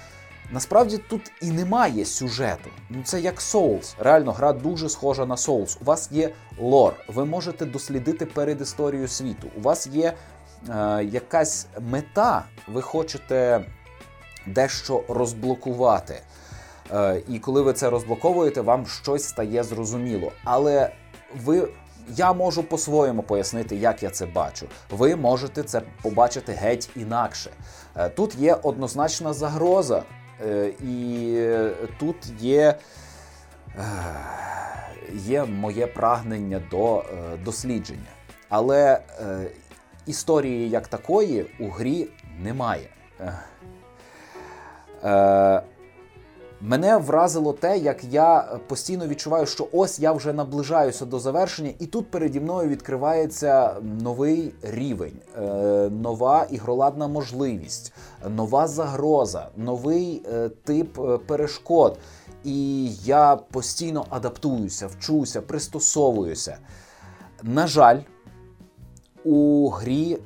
[0.52, 2.70] Насправді тут і немає сюжету.
[2.90, 3.94] Ну це як Souls.
[3.98, 5.78] Реально, гра дуже схожа на Souls.
[5.80, 9.50] У вас є лор, ви можете дослідити перед історією світу.
[9.58, 10.12] У вас є
[10.68, 13.64] е, якась мета, ви хочете
[14.46, 16.20] дещо розблокувати.
[16.92, 20.32] Е, І коли ви це розблоковуєте, вам щось стає зрозуміло.
[20.44, 20.92] Але
[21.44, 21.68] ви.
[22.16, 24.66] Я можу по-своєму пояснити, як я це бачу.
[24.90, 27.50] Ви можете це побачити геть інакше.
[27.96, 30.02] Е, тут є однозначна загроза
[30.82, 31.36] і
[31.98, 32.74] тут є
[33.78, 33.82] е,
[35.14, 38.10] є моє прагнення до е, дослідження.
[38.48, 39.00] Але
[40.06, 42.88] історії як такої у грі немає.
[46.62, 51.86] Мене вразило те, як я постійно відчуваю, що ось я вже наближаюся до завершення, і
[51.86, 55.40] тут переді мною відкривається новий рівень, е,
[55.90, 57.92] нова ігроладна можливість,
[58.28, 61.98] нова загроза, новий е, тип е, перешкод.
[62.44, 66.56] І я постійно адаптуюся, вчуся, пристосовуюся.
[67.42, 68.00] На жаль,
[69.24, 70.18] у грі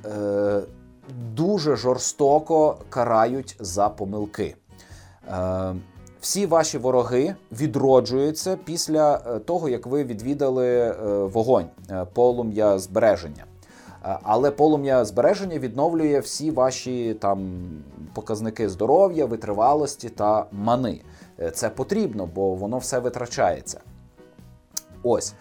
[1.35, 4.57] дуже жорстоко карають за помилки.
[6.25, 10.95] Всі ваші вороги відроджуються після е, того, як ви відвідали е,
[11.25, 13.45] вогонь, е, полум'я збереження.
[14.03, 17.61] Але полум'я збереження відновлює всі ваші там
[18.15, 21.01] показники здоров'я, витривалості та мани.
[21.53, 23.81] Це потрібно, бо воно все витрачається.
[25.03, 25.35] Ось.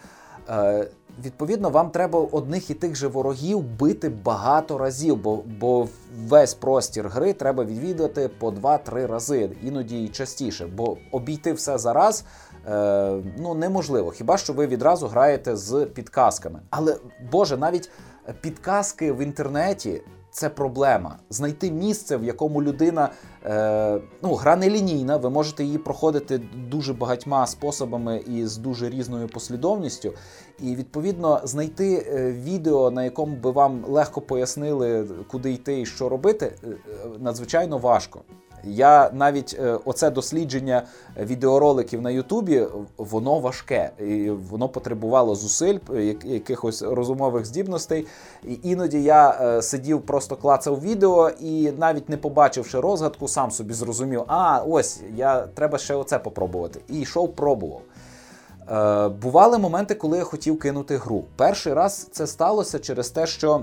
[1.26, 5.88] Відповідно, вам треба одних і тих же ворогів бити багато разів, бо бо
[6.28, 12.26] весь простір гри треба відвідати по 2-3 рази, іноді і частіше, бо обійти все зараз
[12.68, 14.12] е, ну неможливо.
[14.12, 16.60] Хіба що ви відразу граєте з підказками?
[16.70, 16.98] Але
[17.32, 17.90] Боже, навіть
[18.42, 20.02] підказки в інтернеті
[20.34, 21.18] це проблема.
[21.30, 23.10] Знайти місце, в якому людина
[23.46, 28.90] е, ну, гра не лінійна, ви можете її проходити дуже багатьма способами і з дуже
[28.90, 30.14] різною послідовністю.
[30.60, 36.10] І відповідно знайти е, відео, на якому би вам легко пояснили, куди йти і що
[36.10, 36.68] робити, е,
[37.20, 38.22] надзвичайно важко.
[38.64, 40.84] Я навіть е, оце дослідження
[41.18, 45.80] відеороликів на Ютубі, воно важке, і воно потребувало зусиль,
[46.24, 48.08] якихось розумових здібностей.
[48.44, 53.74] І Іноді я е, сидів, просто клацав відео і навіть не побачивши розгадку, сам собі
[53.74, 56.80] зрозумів, а ось я треба ще оце попробувати.
[56.90, 57.82] І йшов, пробував.
[58.72, 61.24] Е, бували моменти, коли я хотів кинути гру.
[61.36, 63.62] Перший раз це сталося через те, що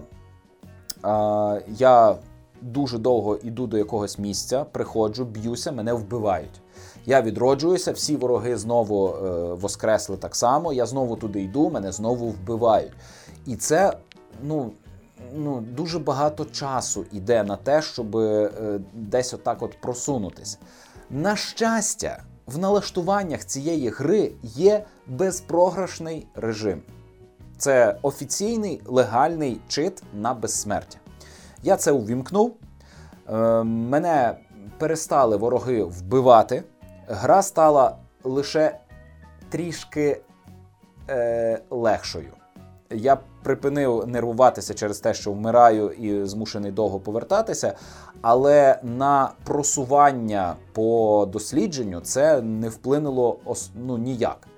[1.04, 2.16] е, я
[2.62, 6.60] дуже довго йду до якогось місця, приходжу, б'юся, мене вбивають.
[7.06, 10.72] Я відроджуюся, всі вороги знову е, воскресли так само.
[10.72, 12.92] Я знову туди йду, мене знову вбивають.
[13.46, 13.96] І це
[14.42, 14.72] ну,
[15.34, 20.58] ну, дуже багато часу йде на те, щоб е, десь отак от просунутися.
[21.10, 26.82] На щастя, в налаштуваннях цієї гри є безпрограшний режим.
[27.58, 30.98] Це офіційний легальний чит на безсмертя.
[31.62, 32.56] Я це увімкнув.
[33.28, 34.36] Е, мене
[34.78, 36.62] перестали вороги вбивати.
[37.08, 38.78] Гра стала лише
[39.50, 40.20] трішки
[41.10, 42.32] е, легшою.
[42.90, 47.74] Я припинив нервуватися через те, що вмираю і змушений довго повертатися.
[48.20, 53.38] Але на просування по дослідженню це не вплинуло
[53.74, 54.48] ну, ніяк.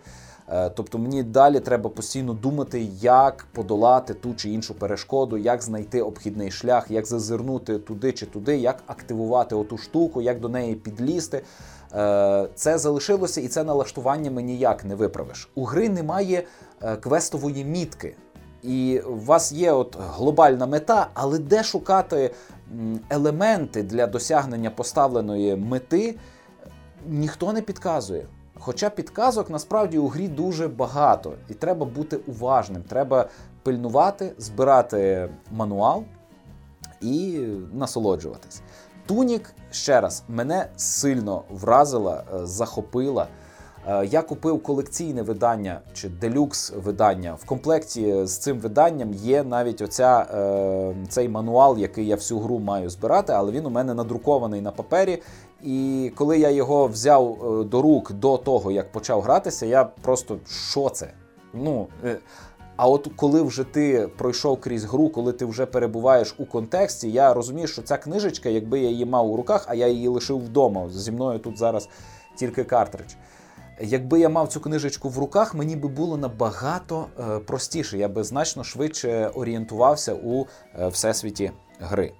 [0.53, 6.03] Е, тобто мені далі треба постійно думати, як подолати ту чи іншу перешкоду, як знайти
[6.03, 11.43] обхідний шлях, як зазирнути туди чи туди, як активувати оту штуку, як до неї підлізти.
[11.95, 15.49] Е, це залишилося, і це налаштування ми ніяк не виправиш.
[15.55, 16.45] У гри немає
[16.83, 18.17] е, квестової мітки.
[18.63, 22.35] І у вас є от глобальна мета, але де шукати
[23.11, 26.15] елементи для досягнення поставленої мети,
[27.09, 28.27] ніхто не підказує.
[28.65, 32.83] Хоча підказок насправді у грі дуже багато, і треба бути уважним.
[32.83, 33.29] Треба
[33.63, 36.05] пильнувати, збирати мануал
[37.01, 37.41] і
[37.73, 38.63] насолоджуватись.
[39.07, 43.27] Тунік ще раз мене сильно вразила, е, захопила.
[43.87, 47.35] Е, я купив колекційне видання чи делюкс видання.
[47.35, 52.59] В комплекті з цим виданням є навіть оця, е, цей мануал, який я всю гру
[52.59, 55.23] маю збирати, але він у мене надрукований на папері.
[55.63, 60.39] І коли я його взяв е, до рук до того, як почав гратися, я просто
[60.47, 61.13] що це?
[61.55, 61.87] Ну,
[62.77, 67.35] а от коли вже ти пройшов крізь гру, коли ти вже перебуваєш у контексті, я
[67.35, 70.89] розумію, що ця книжечка, якби я її мав у руках, а я її лишив вдома.
[70.91, 71.89] Зі мною тут зараз
[72.37, 73.15] тільки картридж.
[73.81, 77.99] Якби я мав цю книжечку в руках, мені би було набагато е, простіше.
[77.99, 80.47] Я би значно швидше орієнтувався у
[80.79, 81.51] е, всесвіті
[81.81, 82.13] гри.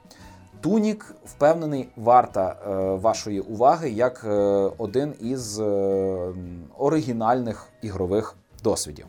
[0.63, 4.27] Тунік, впевнений, варта е, вашої уваги як
[4.79, 5.61] один із
[6.79, 9.07] оригінальних ігрових досвідів.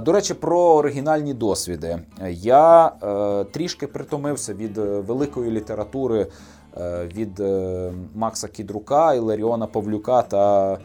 [0.00, 1.98] До речі, про оригінальні досвіди.
[2.30, 2.92] Я
[3.52, 6.26] трішки притомився від великої літератури
[6.76, 10.78] Е, від е, Макса Кідрука, Іларіона Павлюка та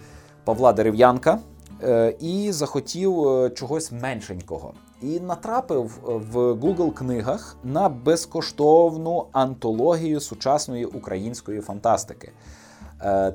[0.43, 1.39] Павла Дерев'янка.
[1.83, 3.13] Е, і захотів
[3.55, 4.73] чогось меншенького.
[5.01, 12.31] І натрапив в Google книгах на безкоштовну антологію сучасної української фантастики.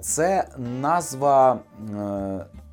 [0.00, 1.60] Це назва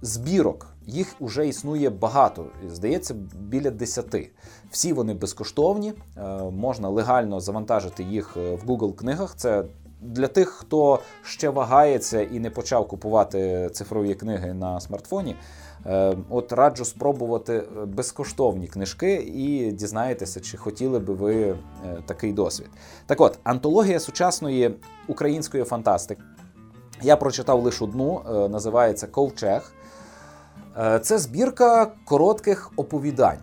[0.01, 0.67] збірок.
[0.85, 4.31] Їх вже існує багато, здається, біля десяти.
[4.71, 6.21] Всі вони безкоштовні, е,
[6.51, 9.35] можна легально завантажити їх е, в Google книгах.
[9.35, 9.63] Це
[10.01, 15.35] для тих, хто ще вагається і не почав купувати цифрові книги на смартфоні.
[15.85, 21.55] Е, от раджу спробувати безкоштовні книжки і дізнаєтеся, чи хотіли би ви
[22.05, 22.69] такий досвід.
[23.05, 24.75] Так от, антологія сучасної
[25.07, 26.21] української фантастики.
[27.01, 29.73] Я прочитав лише одну, називається Ковчег.
[31.01, 33.37] Це збірка коротких оповідань.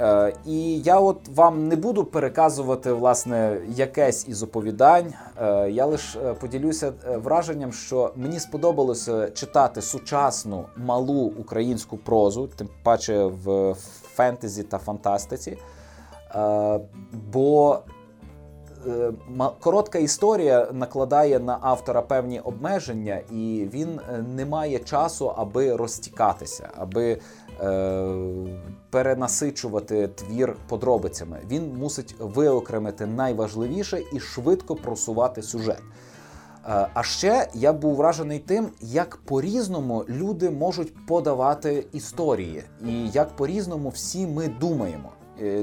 [0.00, 5.14] Е, і я от вам не буду переказувати власне якесь із оповідань.
[5.42, 12.68] Е, я лише е, поділюся враженням, що мені сподобалося читати сучасну малу українську прозу, тим
[12.82, 13.74] паче в
[14.14, 15.58] фентезі та фантастиці.
[17.32, 17.78] Бо
[19.60, 24.00] коротка історія накладає на автора певні обмеження, і він
[24.34, 27.43] не має часу, аби розтікатися, аби Е,
[28.90, 31.40] перенасичувати твір подробицями.
[31.50, 35.82] Він мусить виокремити найважливіше і швидко просувати сюжет.
[36.68, 43.36] Е, а ще я був вражений тим, як по-різному люди можуть подавати історії, і як
[43.36, 45.10] по-різному всі ми думаємо.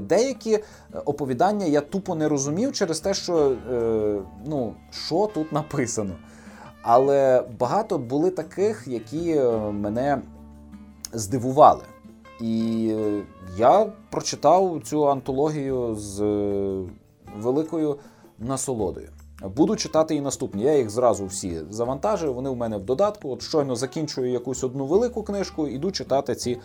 [0.01, 0.59] Деякі
[1.05, 3.55] оповідання я тупо не розумів через те, що
[4.45, 6.15] ну, що тут написано.
[6.81, 10.21] Але багато були таких, які мене
[11.13, 11.83] здивували.
[12.41, 12.83] І
[13.57, 16.19] я прочитав цю антологію з
[17.37, 17.97] великою
[18.39, 19.09] насолодою.
[19.43, 20.63] Буду читати і наступні.
[20.63, 22.33] Я їх зразу всі завантажую.
[22.33, 23.29] Вони в мене в додатку.
[23.29, 26.57] От щойно закінчую якусь одну велику книжку, іду читати ці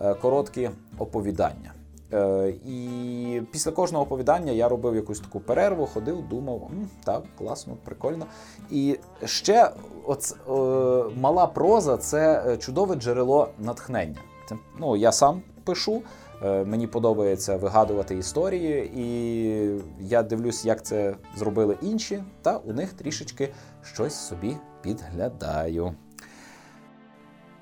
[0.00, 1.72] е, короткі оповідання.
[2.12, 6.70] Е, і після кожного оповідання я робив якусь таку перерву, ходив, думав,
[7.04, 8.26] так, класно, прикольно.
[8.70, 9.70] І ще
[10.06, 10.52] оц, е,
[11.16, 14.18] мала проза це чудове джерело натхнення.
[14.48, 16.02] Це, ну, Я сам пишу.
[16.42, 22.92] Е, мені подобається вигадувати історії, і я дивлюсь, як це зробили інші, та у них
[22.92, 23.52] трішечки
[23.82, 25.94] щось собі підглядаю.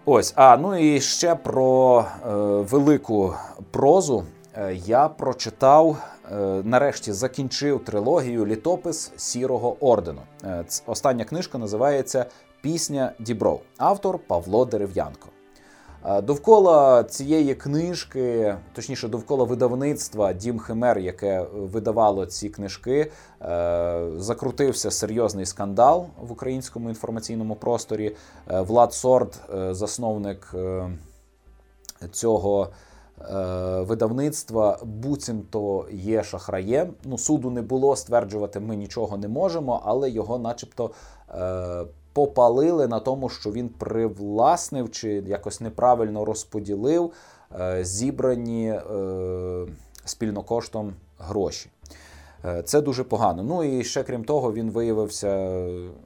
[0.05, 2.29] Ось, а ну і ще про е,
[2.71, 3.35] велику
[3.71, 4.25] прозу.
[4.57, 5.97] Е, я прочитав,
[6.33, 10.21] е, нарешті закінчив трилогію Літопис Сірого ордену.
[10.45, 12.27] Е, остання книжка називається
[12.61, 15.29] Пісня Дібров, автор Павло Дерев'янко.
[16.23, 23.11] Довкола цієї книжки, точніше, довкола видавництва Дім Химер, яке видавало ці книжки,
[23.43, 28.17] е, закрутився серйозний скандал в українському інформаційному просторі.
[28.51, 30.55] Е, Влад Сорд, е, засновник
[32.11, 32.69] цього
[33.79, 36.95] видавництва, буцімто є шахраєм.
[37.05, 40.91] Ну, суду не було стверджувати, ми нічого не можемо, але його, начебто,
[42.13, 47.13] попалили на тому, що він привласнив чи якось неправильно розподілив
[47.61, 48.83] е, зібрані е,
[50.05, 51.71] спільно коштом гроші.
[52.45, 53.43] Е, це дуже погано.
[53.43, 55.63] Ну і ще крім того, він виявився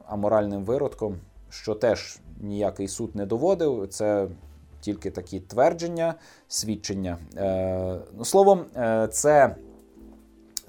[0.07, 1.15] аморальним виродком,
[1.49, 3.87] що теж ніякий суд не доводив.
[3.89, 4.27] Це
[4.81, 6.15] тільки такі твердження,
[6.47, 7.17] свідчення.
[8.17, 8.65] Ну, Словом,
[9.11, 9.55] це,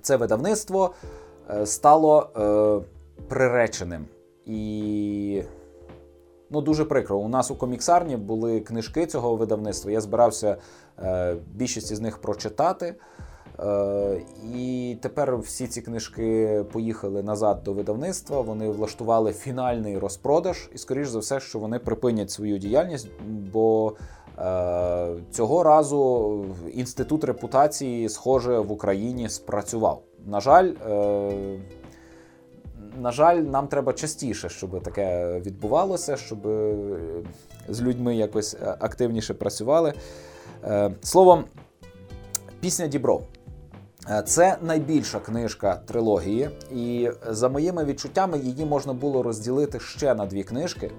[0.03, 0.95] це видавництво
[1.65, 2.31] стало
[3.29, 4.07] приреченим.
[4.49, 5.43] І
[6.51, 7.19] ну, дуже прикро.
[7.19, 9.91] У нас у коміксарні були книжки цього видавництва.
[9.91, 10.57] Я збирався
[10.99, 12.95] е, більшість із них прочитати.
[13.61, 14.21] Е,
[14.55, 18.41] І тепер всі ці книжки поїхали назад до видавництва.
[18.41, 23.09] Вони влаштували фінальний розпродаж, і, скоріш за все, що вони припинять свою діяльність,
[23.53, 23.93] бо
[24.39, 26.45] е, цього разу
[26.75, 30.03] інститут репутації, схоже, в Україні спрацював.
[30.27, 31.59] На жаль, е,
[32.99, 36.75] на жаль, нам треба частіше, щоб таке відбувалося, щоб е,
[37.69, 39.93] з людьми якось е, активніше працювали.
[40.65, 41.45] Е, словом,
[42.61, 43.21] пісня Дібро.
[44.27, 50.43] Це найбільша книжка трилогії, і за моїми відчуттями її можна було розділити ще на дві
[50.43, 50.91] книжки.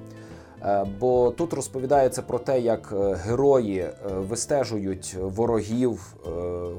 [1.00, 2.94] Бо тут розповідається про те, як
[3.26, 3.90] герої
[4.30, 6.16] вистежують ворогів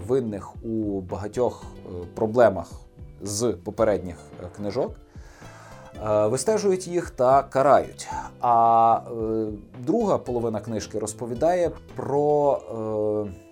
[0.06, 1.64] винних у багатьох
[2.14, 2.70] проблемах
[3.22, 4.16] з попередніх
[4.56, 4.96] книжок.
[6.06, 8.08] Е, вистежують їх та карають.
[8.40, 9.46] А е,
[9.78, 12.60] друга половина книжки розповідає про.
[13.28, 13.50] Е,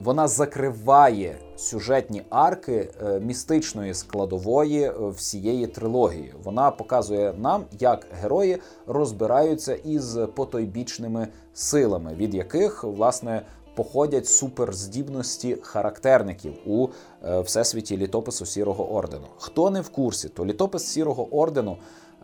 [0.00, 2.90] вона закриває сюжетні арки
[3.20, 6.34] містичної складової всієї трилогії.
[6.44, 13.42] Вона показує нам, як герої розбираються із потойбічними силами, від яких власне
[13.76, 16.88] походять суперздібності характерників у
[17.24, 19.26] е, всесвіті літопису Сірого ордену.
[19.38, 21.76] Хто не в курсі, то літопис Сірого ордену.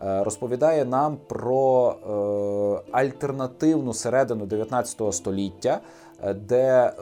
[0.03, 1.95] Е, розповідає нам про
[2.85, 5.79] е, альтернативну середину 19 століття,
[6.23, 6.93] е, де е,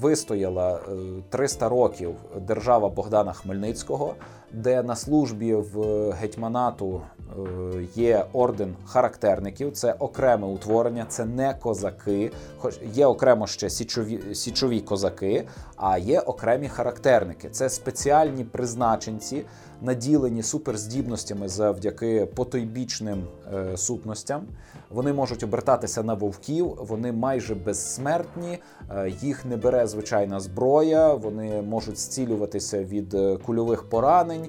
[0.00, 0.80] вистояла
[1.28, 2.14] 300 років
[2.46, 4.14] держава Богдана Хмельницького,
[4.52, 7.00] де на службі в гетьманату
[7.36, 12.32] Е, є орден характерників, це окреме утворення, це не козаки.
[12.58, 15.44] Хоч є окремо ще січові січові козаки,
[15.76, 17.48] а є окремі характерники.
[17.50, 19.44] Це спеціальні призначенці,
[19.82, 23.24] наділені суперздібностями завдяки потойбічним
[23.54, 24.42] е, сутностям.
[24.90, 28.58] Вони можуть обертатися на вовків, вони майже безсмертні,
[28.90, 34.46] е, їх не бере звичайна зброя, вони можуть зцілюватися від е, кульових поранень.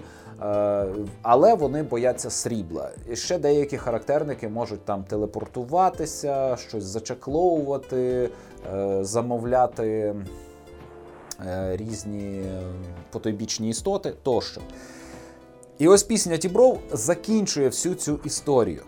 [1.22, 2.92] Але вони бояться срібла.
[3.12, 8.30] І ще деякі характерники можуть там телепортуватися, щось зачекловувати,
[9.02, 10.16] замовляти
[11.76, 12.44] різні
[13.12, 14.62] потойбічні істоти тощо.
[15.80, 18.84] І ось пісня Тібров закінчує всю цю історію.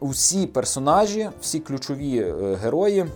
[0.00, 3.06] Усі персонажі, всі ключові герої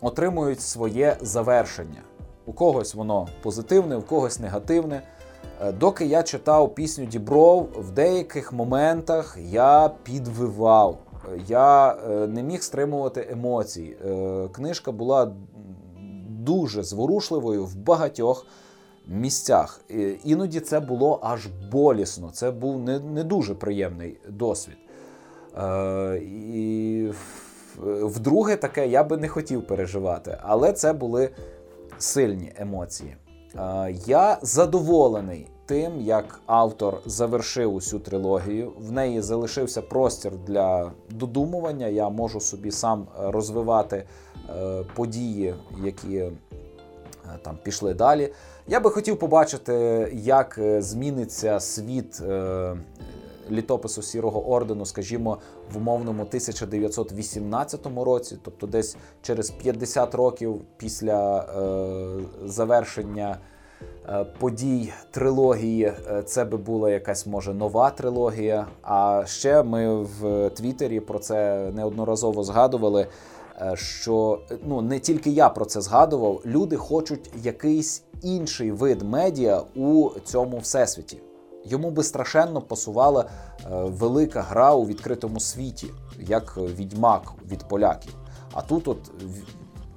[0.00, 2.02] отримують своє завершення.
[2.46, 5.02] У когось воно позитивне, у когось негативне.
[5.60, 10.98] Е, доки я читав пісню Дібров, в деяких моментах я підвивав,
[11.48, 13.96] я е, не міг стримувати емоцій.
[14.06, 15.32] Е, книжка була
[16.28, 18.46] дуже зворушливою в багатьох
[19.06, 19.80] місцях.
[20.24, 22.30] Іноді це було аж болісно.
[22.32, 24.76] Це був не не дуже приємний досвід.
[25.58, 27.10] Е, І
[27.86, 31.30] вдруге, таке я би не хотів переживати, але це були
[31.98, 33.16] сильні емоції.
[33.56, 38.72] Е, Я задоволений тим, як автор завершив усю трилогію.
[38.78, 41.86] В неї залишився простір для додумування.
[41.86, 44.04] Я можу собі сам розвивати
[44.48, 46.32] е, події, які е,
[47.42, 48.32] там пішли далі.
[48.68, 49.72] Я би хотів побачити,
[50.14, 52.76] як е, зміниться світ е,
[53.50, 55.38] літопису Сірого ордену, скажімо,
[55.72, 63.38] в умовному 1918 році, тобто десь через 50 років після е, завершення.
[64.08, 68.66] Е, подій трилогії е, це би була якась може нова трилогія.
[68.82, 73.06] А ще ми в Твіттері про це неодноразово згадували.
[73.60, 79.62] Е, що ну не тільки я про це згадував, люди хочуть якийсь інший вид медіа
[79.76, 81.18] у цьому всесвіті.
[81.64, 83.30] Йому би страшенно пасувала
[83.70, 85.86] велика гра у відкритому світі,
[86.18, 88.14] як відьмак від поляків.
[88.52, 88.98] А тут, от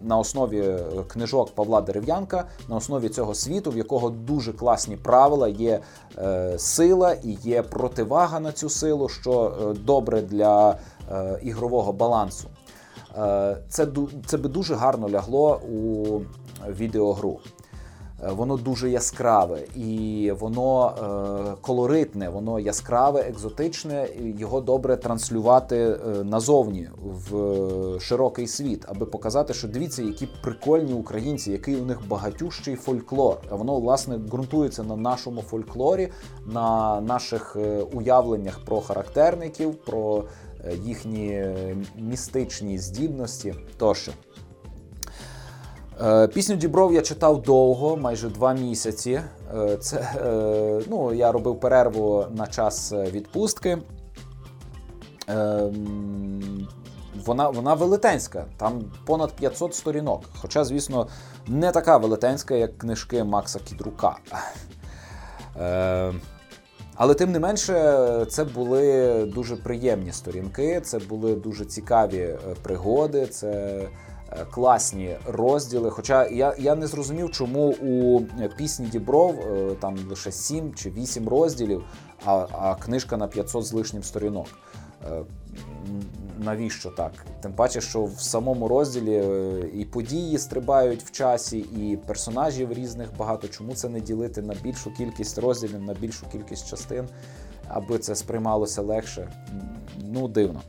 [0.04, 5.48] на основі е, книжок Павла Дерев'янка, на основі цього світу, в якого дуже класні правила,
[5.48, 5.80] є
[6.18, 10.78] е, сила і є противага на цю силу, що е, добре для
[11.12, 12.48] е, ігрового балансу.
[13.18, 13.88] Е, це
[14.26, 16.22] це би дуже гарно лягло у
[16.70, 17.40] відеогру.
[18.24, 24.08] Е, воно дуже яскраве і воно е, колоритне, воно яскраве, екзотичне.
[24.38, 31.76] Його добре транслювати назовні в широкий світ, аби показати, що дивіться, які прикольні українці, який
[31.76, 33.38] у них багатющий фольклор.
[33.50, 36.10] А воно власне ґрунтується на нашому фольклорі,
[36.46, 37.58] на наших
[37.94, 40.24] уявленнях про характерників, про
[40.84, 41.46] їхні
[41.96, 44.12] містичні здібності тощо.
[46.02, 49.22] Е, пісню Дібров я читав довго, майже два місяці.
[49.56, 53.78] Е, це, е, ну, Я робив перерву на час відпустки.
[57.26, 60.22] Вона вона велетенська, там понад 500 сторінок.
[60.42, 61.08] Хоча, звісно,
[61.48, 64.18] не така велетенська, як книжки Макса Кідрука.
[66.96, 73.26] Але тим не менше, це були дуже приємні сторінки, це були дуже цікаві пригоди.
[73.26, 73.82] це
[74.40, 75.90] Е, класні розділи.
[75.90, 78.22] Хоча я я не зрозумів, чому у
[78.58, 81.84] пісні Дібров е, там лише 7 чи 8 розділів,
[82.26, 84.48] а, а книжка на 500 з лишнім сторінок.
[86.44, 87.12] Е, навіщо так?
[87.42, 89.24] Тим паче, що в самому розділі
[89.74, 93.48] і події стрибають в часі, і персонажів різних багато.
[93.48, 97.08] Чому це не ділити на більшу кількість розділів, на більшу кількість частин,
[97.68, 99.32] аби це сприймалося легше?
[99.98, 100.62] Ну, дивно.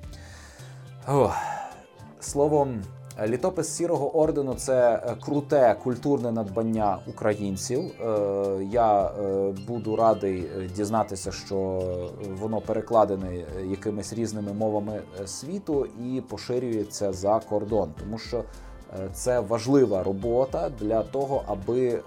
[1.09, 1.37] Ох.
[2.21, 2.83] словом.
[3.23, 7.81] Літопис сірого ордену це е, круте культурне надбання українців.
[7.81, 8.07] Е,
[8.71, 11.83] я е, буду радий дізнатися, що
[12.41, 18.45] воно перекладене якимись різними мовами світу і поширюється за кордон, тому що
[19.13, 22.03] це важлива робота для того, аби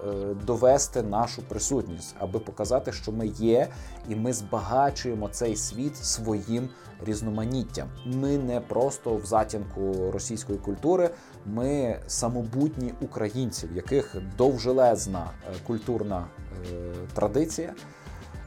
[0.46, 3.68] довести нашу присутність, аби показати, що ми є,
[4.08, 6.68] і ми збагачуємо цей світ своїм
[7.06, 7.88] різноманіттям.
[8.06, 11.10] Ми не просто в затінку російської культури,
[11.46, 16.26] ми самобутні українці, в яких довжелезна е, культурна
[16.72, 17.74] е, традиція.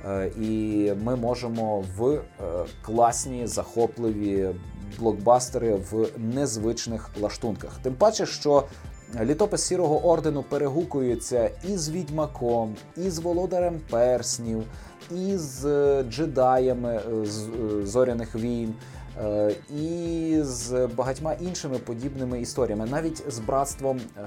[0.06, 2.22] Е, і ми можемо в
[2.82, 4.50] класні захопливі
[5.00, 7.80] блокбастери в незвичних лаштунках.
[7.82, 8.64] Тим паче, що
[9.20, 14.64] літопис сірого ордену перегукується і з відьмаком, і з володарем перснів,
[15.12, 15.64] і з
[16.04, 17.50] джедаями з
[17.84, 18.74] зоряних війн.
[19.80, 24.22] І з багатьма іншими подібними історіями, навіть з братством е,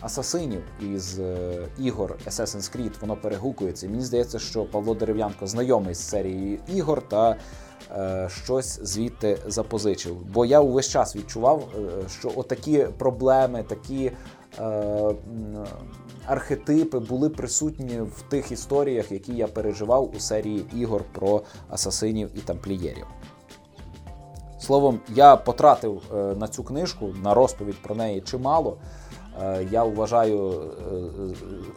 [0.00, 3.88] асасинів із е, ігор Assassin's Creed воно перегукується.
[3.88, 7.36] Мені здається, що Павло Дерев'янко знайомий з серією ігор та Е,
[8.28, 10.16] щось звідти запозичив.
[10.34, 14.12] Бо я увесь час відчував, е, що отакі проблеми, такі
[14.58, 15.14] е,
[16.26, 22.38] архетипи були присутні в тих історіях, які я переживав у серії ігор про асасинів і
[22.38, 23.06] тамплієрів.
[24.60, 26.02] Словом, я потратив
[26.36, 28.76] на цю книжку, на розповідь про неї чимало.
[29.70, 30.70] Я вважаю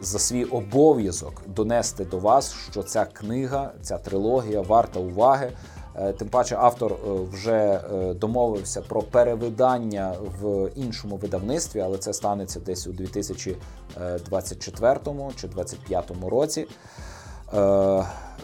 [0.00, 5.52] за свій обов'язок донести до вас, що ця книга, ця трилогія варта уваги.
[6.00, 6.96] Е, тим паче автор е,
[7.32, 7.80] вже е,
[8.14, 14.94] домовився про перевидання в іншому видавництві, але це станеться десь у 2024
[15.36, 16.66] чи 2025 році.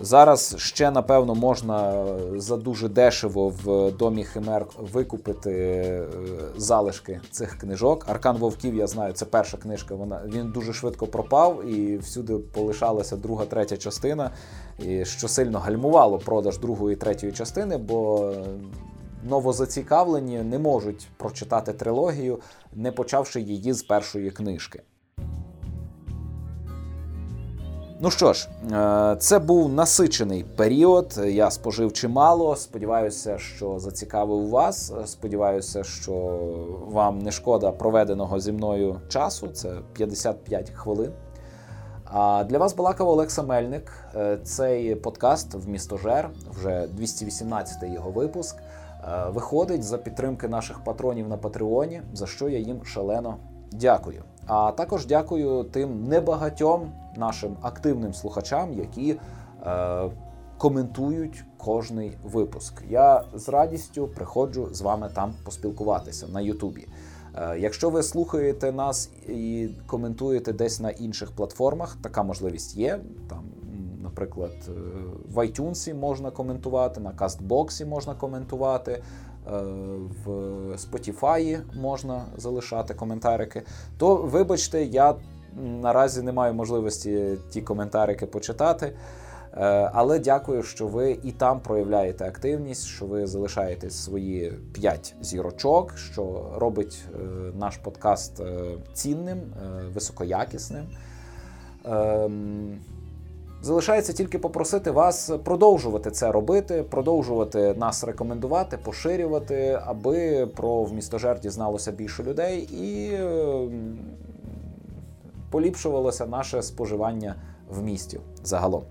[0.00, 6.06] Зараз ще напевно можна за дуже дешево в домі Химер викупити е,
[6.56, 8.06] залишки цих книжок.
[8.08, 9.94] Аркан Вовків, я знаю, це перша книжка.
[9.94, 14.30] Вона він дуже швидко пропав, і всюди полишалася друга, третя частина,
[14.78, 18.32] і що сильно гальмувало продаж другої третьої частини, бо
[19.24, 22.38] новозацікавлені не можуть прочитати трилогію,
[22.74, 24.82] не почавши її з першої книжки.
[28.00, 31.20] Ну що ж, е, це був насичений період.
[31.26, 32.56] Я спожив чимало.
[32.56, 34.92] Сподіваюся, що зацікавив вас.
[35.04, 36.12] Сподіваюся, що
[36.88, 39.48] вам не шкода проведеного зі мною часу.
[39.48, 41.12] Це 55 хвилин.
[42.04, 43.92] А для вас балакав Олекса Мельник.
[44.14, 48.56] Е, цей подкаст в місто Жер, вже 218-й його випуск.
[48.56, 53.36] Е, виходить за підтримки наших патронів на Патреоні, за що я їм шалено
[53.72, 54.22] дякую.
[54.46, 59.16] А також дякую тим небагатьом нашим активним слухачам, які
[59.66, 60.10] е,
[60.58, 62.82] коментують кожний випуск.
[62.88, 66.88] Я з радістю приходжу з вами там поспілкуватися на Ютубі.
[67.36, 73.00] Е, якщо ви слухаєте нас і коментуєте десь на інших платформах, така можливість є.
[73.28, 73.44] Там,
[74.02, 74.72] наприклад, е,
[75.34, 78.92] в iTunes можна коментувати, на Кастбоксі можна коментувати.
[78.92, 79.02] Е,
[80.24, 80.30] в
[80.72, 83.62] Spotify можна залишати коментарики,
[83.98, 85.14] то вибачте, я
[85.56, 88.92] наразі не маю можливості ті коментарики почитати.
[89.56, 95.98] Е, але дякую, що ви і там проявляєте активність, що ви залишаєте свої 5 зірочок,
[95.98, 97.18] що робить е,
[97.58, 98.42] наш подкаст
[98.92, 99.40] цінним,
[99.94, 100.84] високоякісним.
[101.84, 102.78] Ем,
[103.62, 111.92] Залишається тільки попросити вас продовжувати це робити, продовжувати нас рекомендувати, поширювати, аби про вмістожер дізналося
[111.92, 113.98] більше людей і ем,
[115.56, 117.34] поліпшувалося наше споживання
[117.68, 118.84] в місті загалом.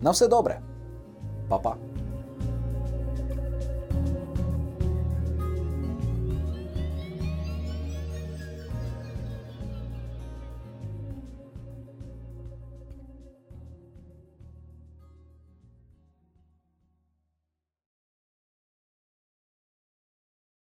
[0.00, 0.60] На все добре,
[1.48, 1.76] Па-па!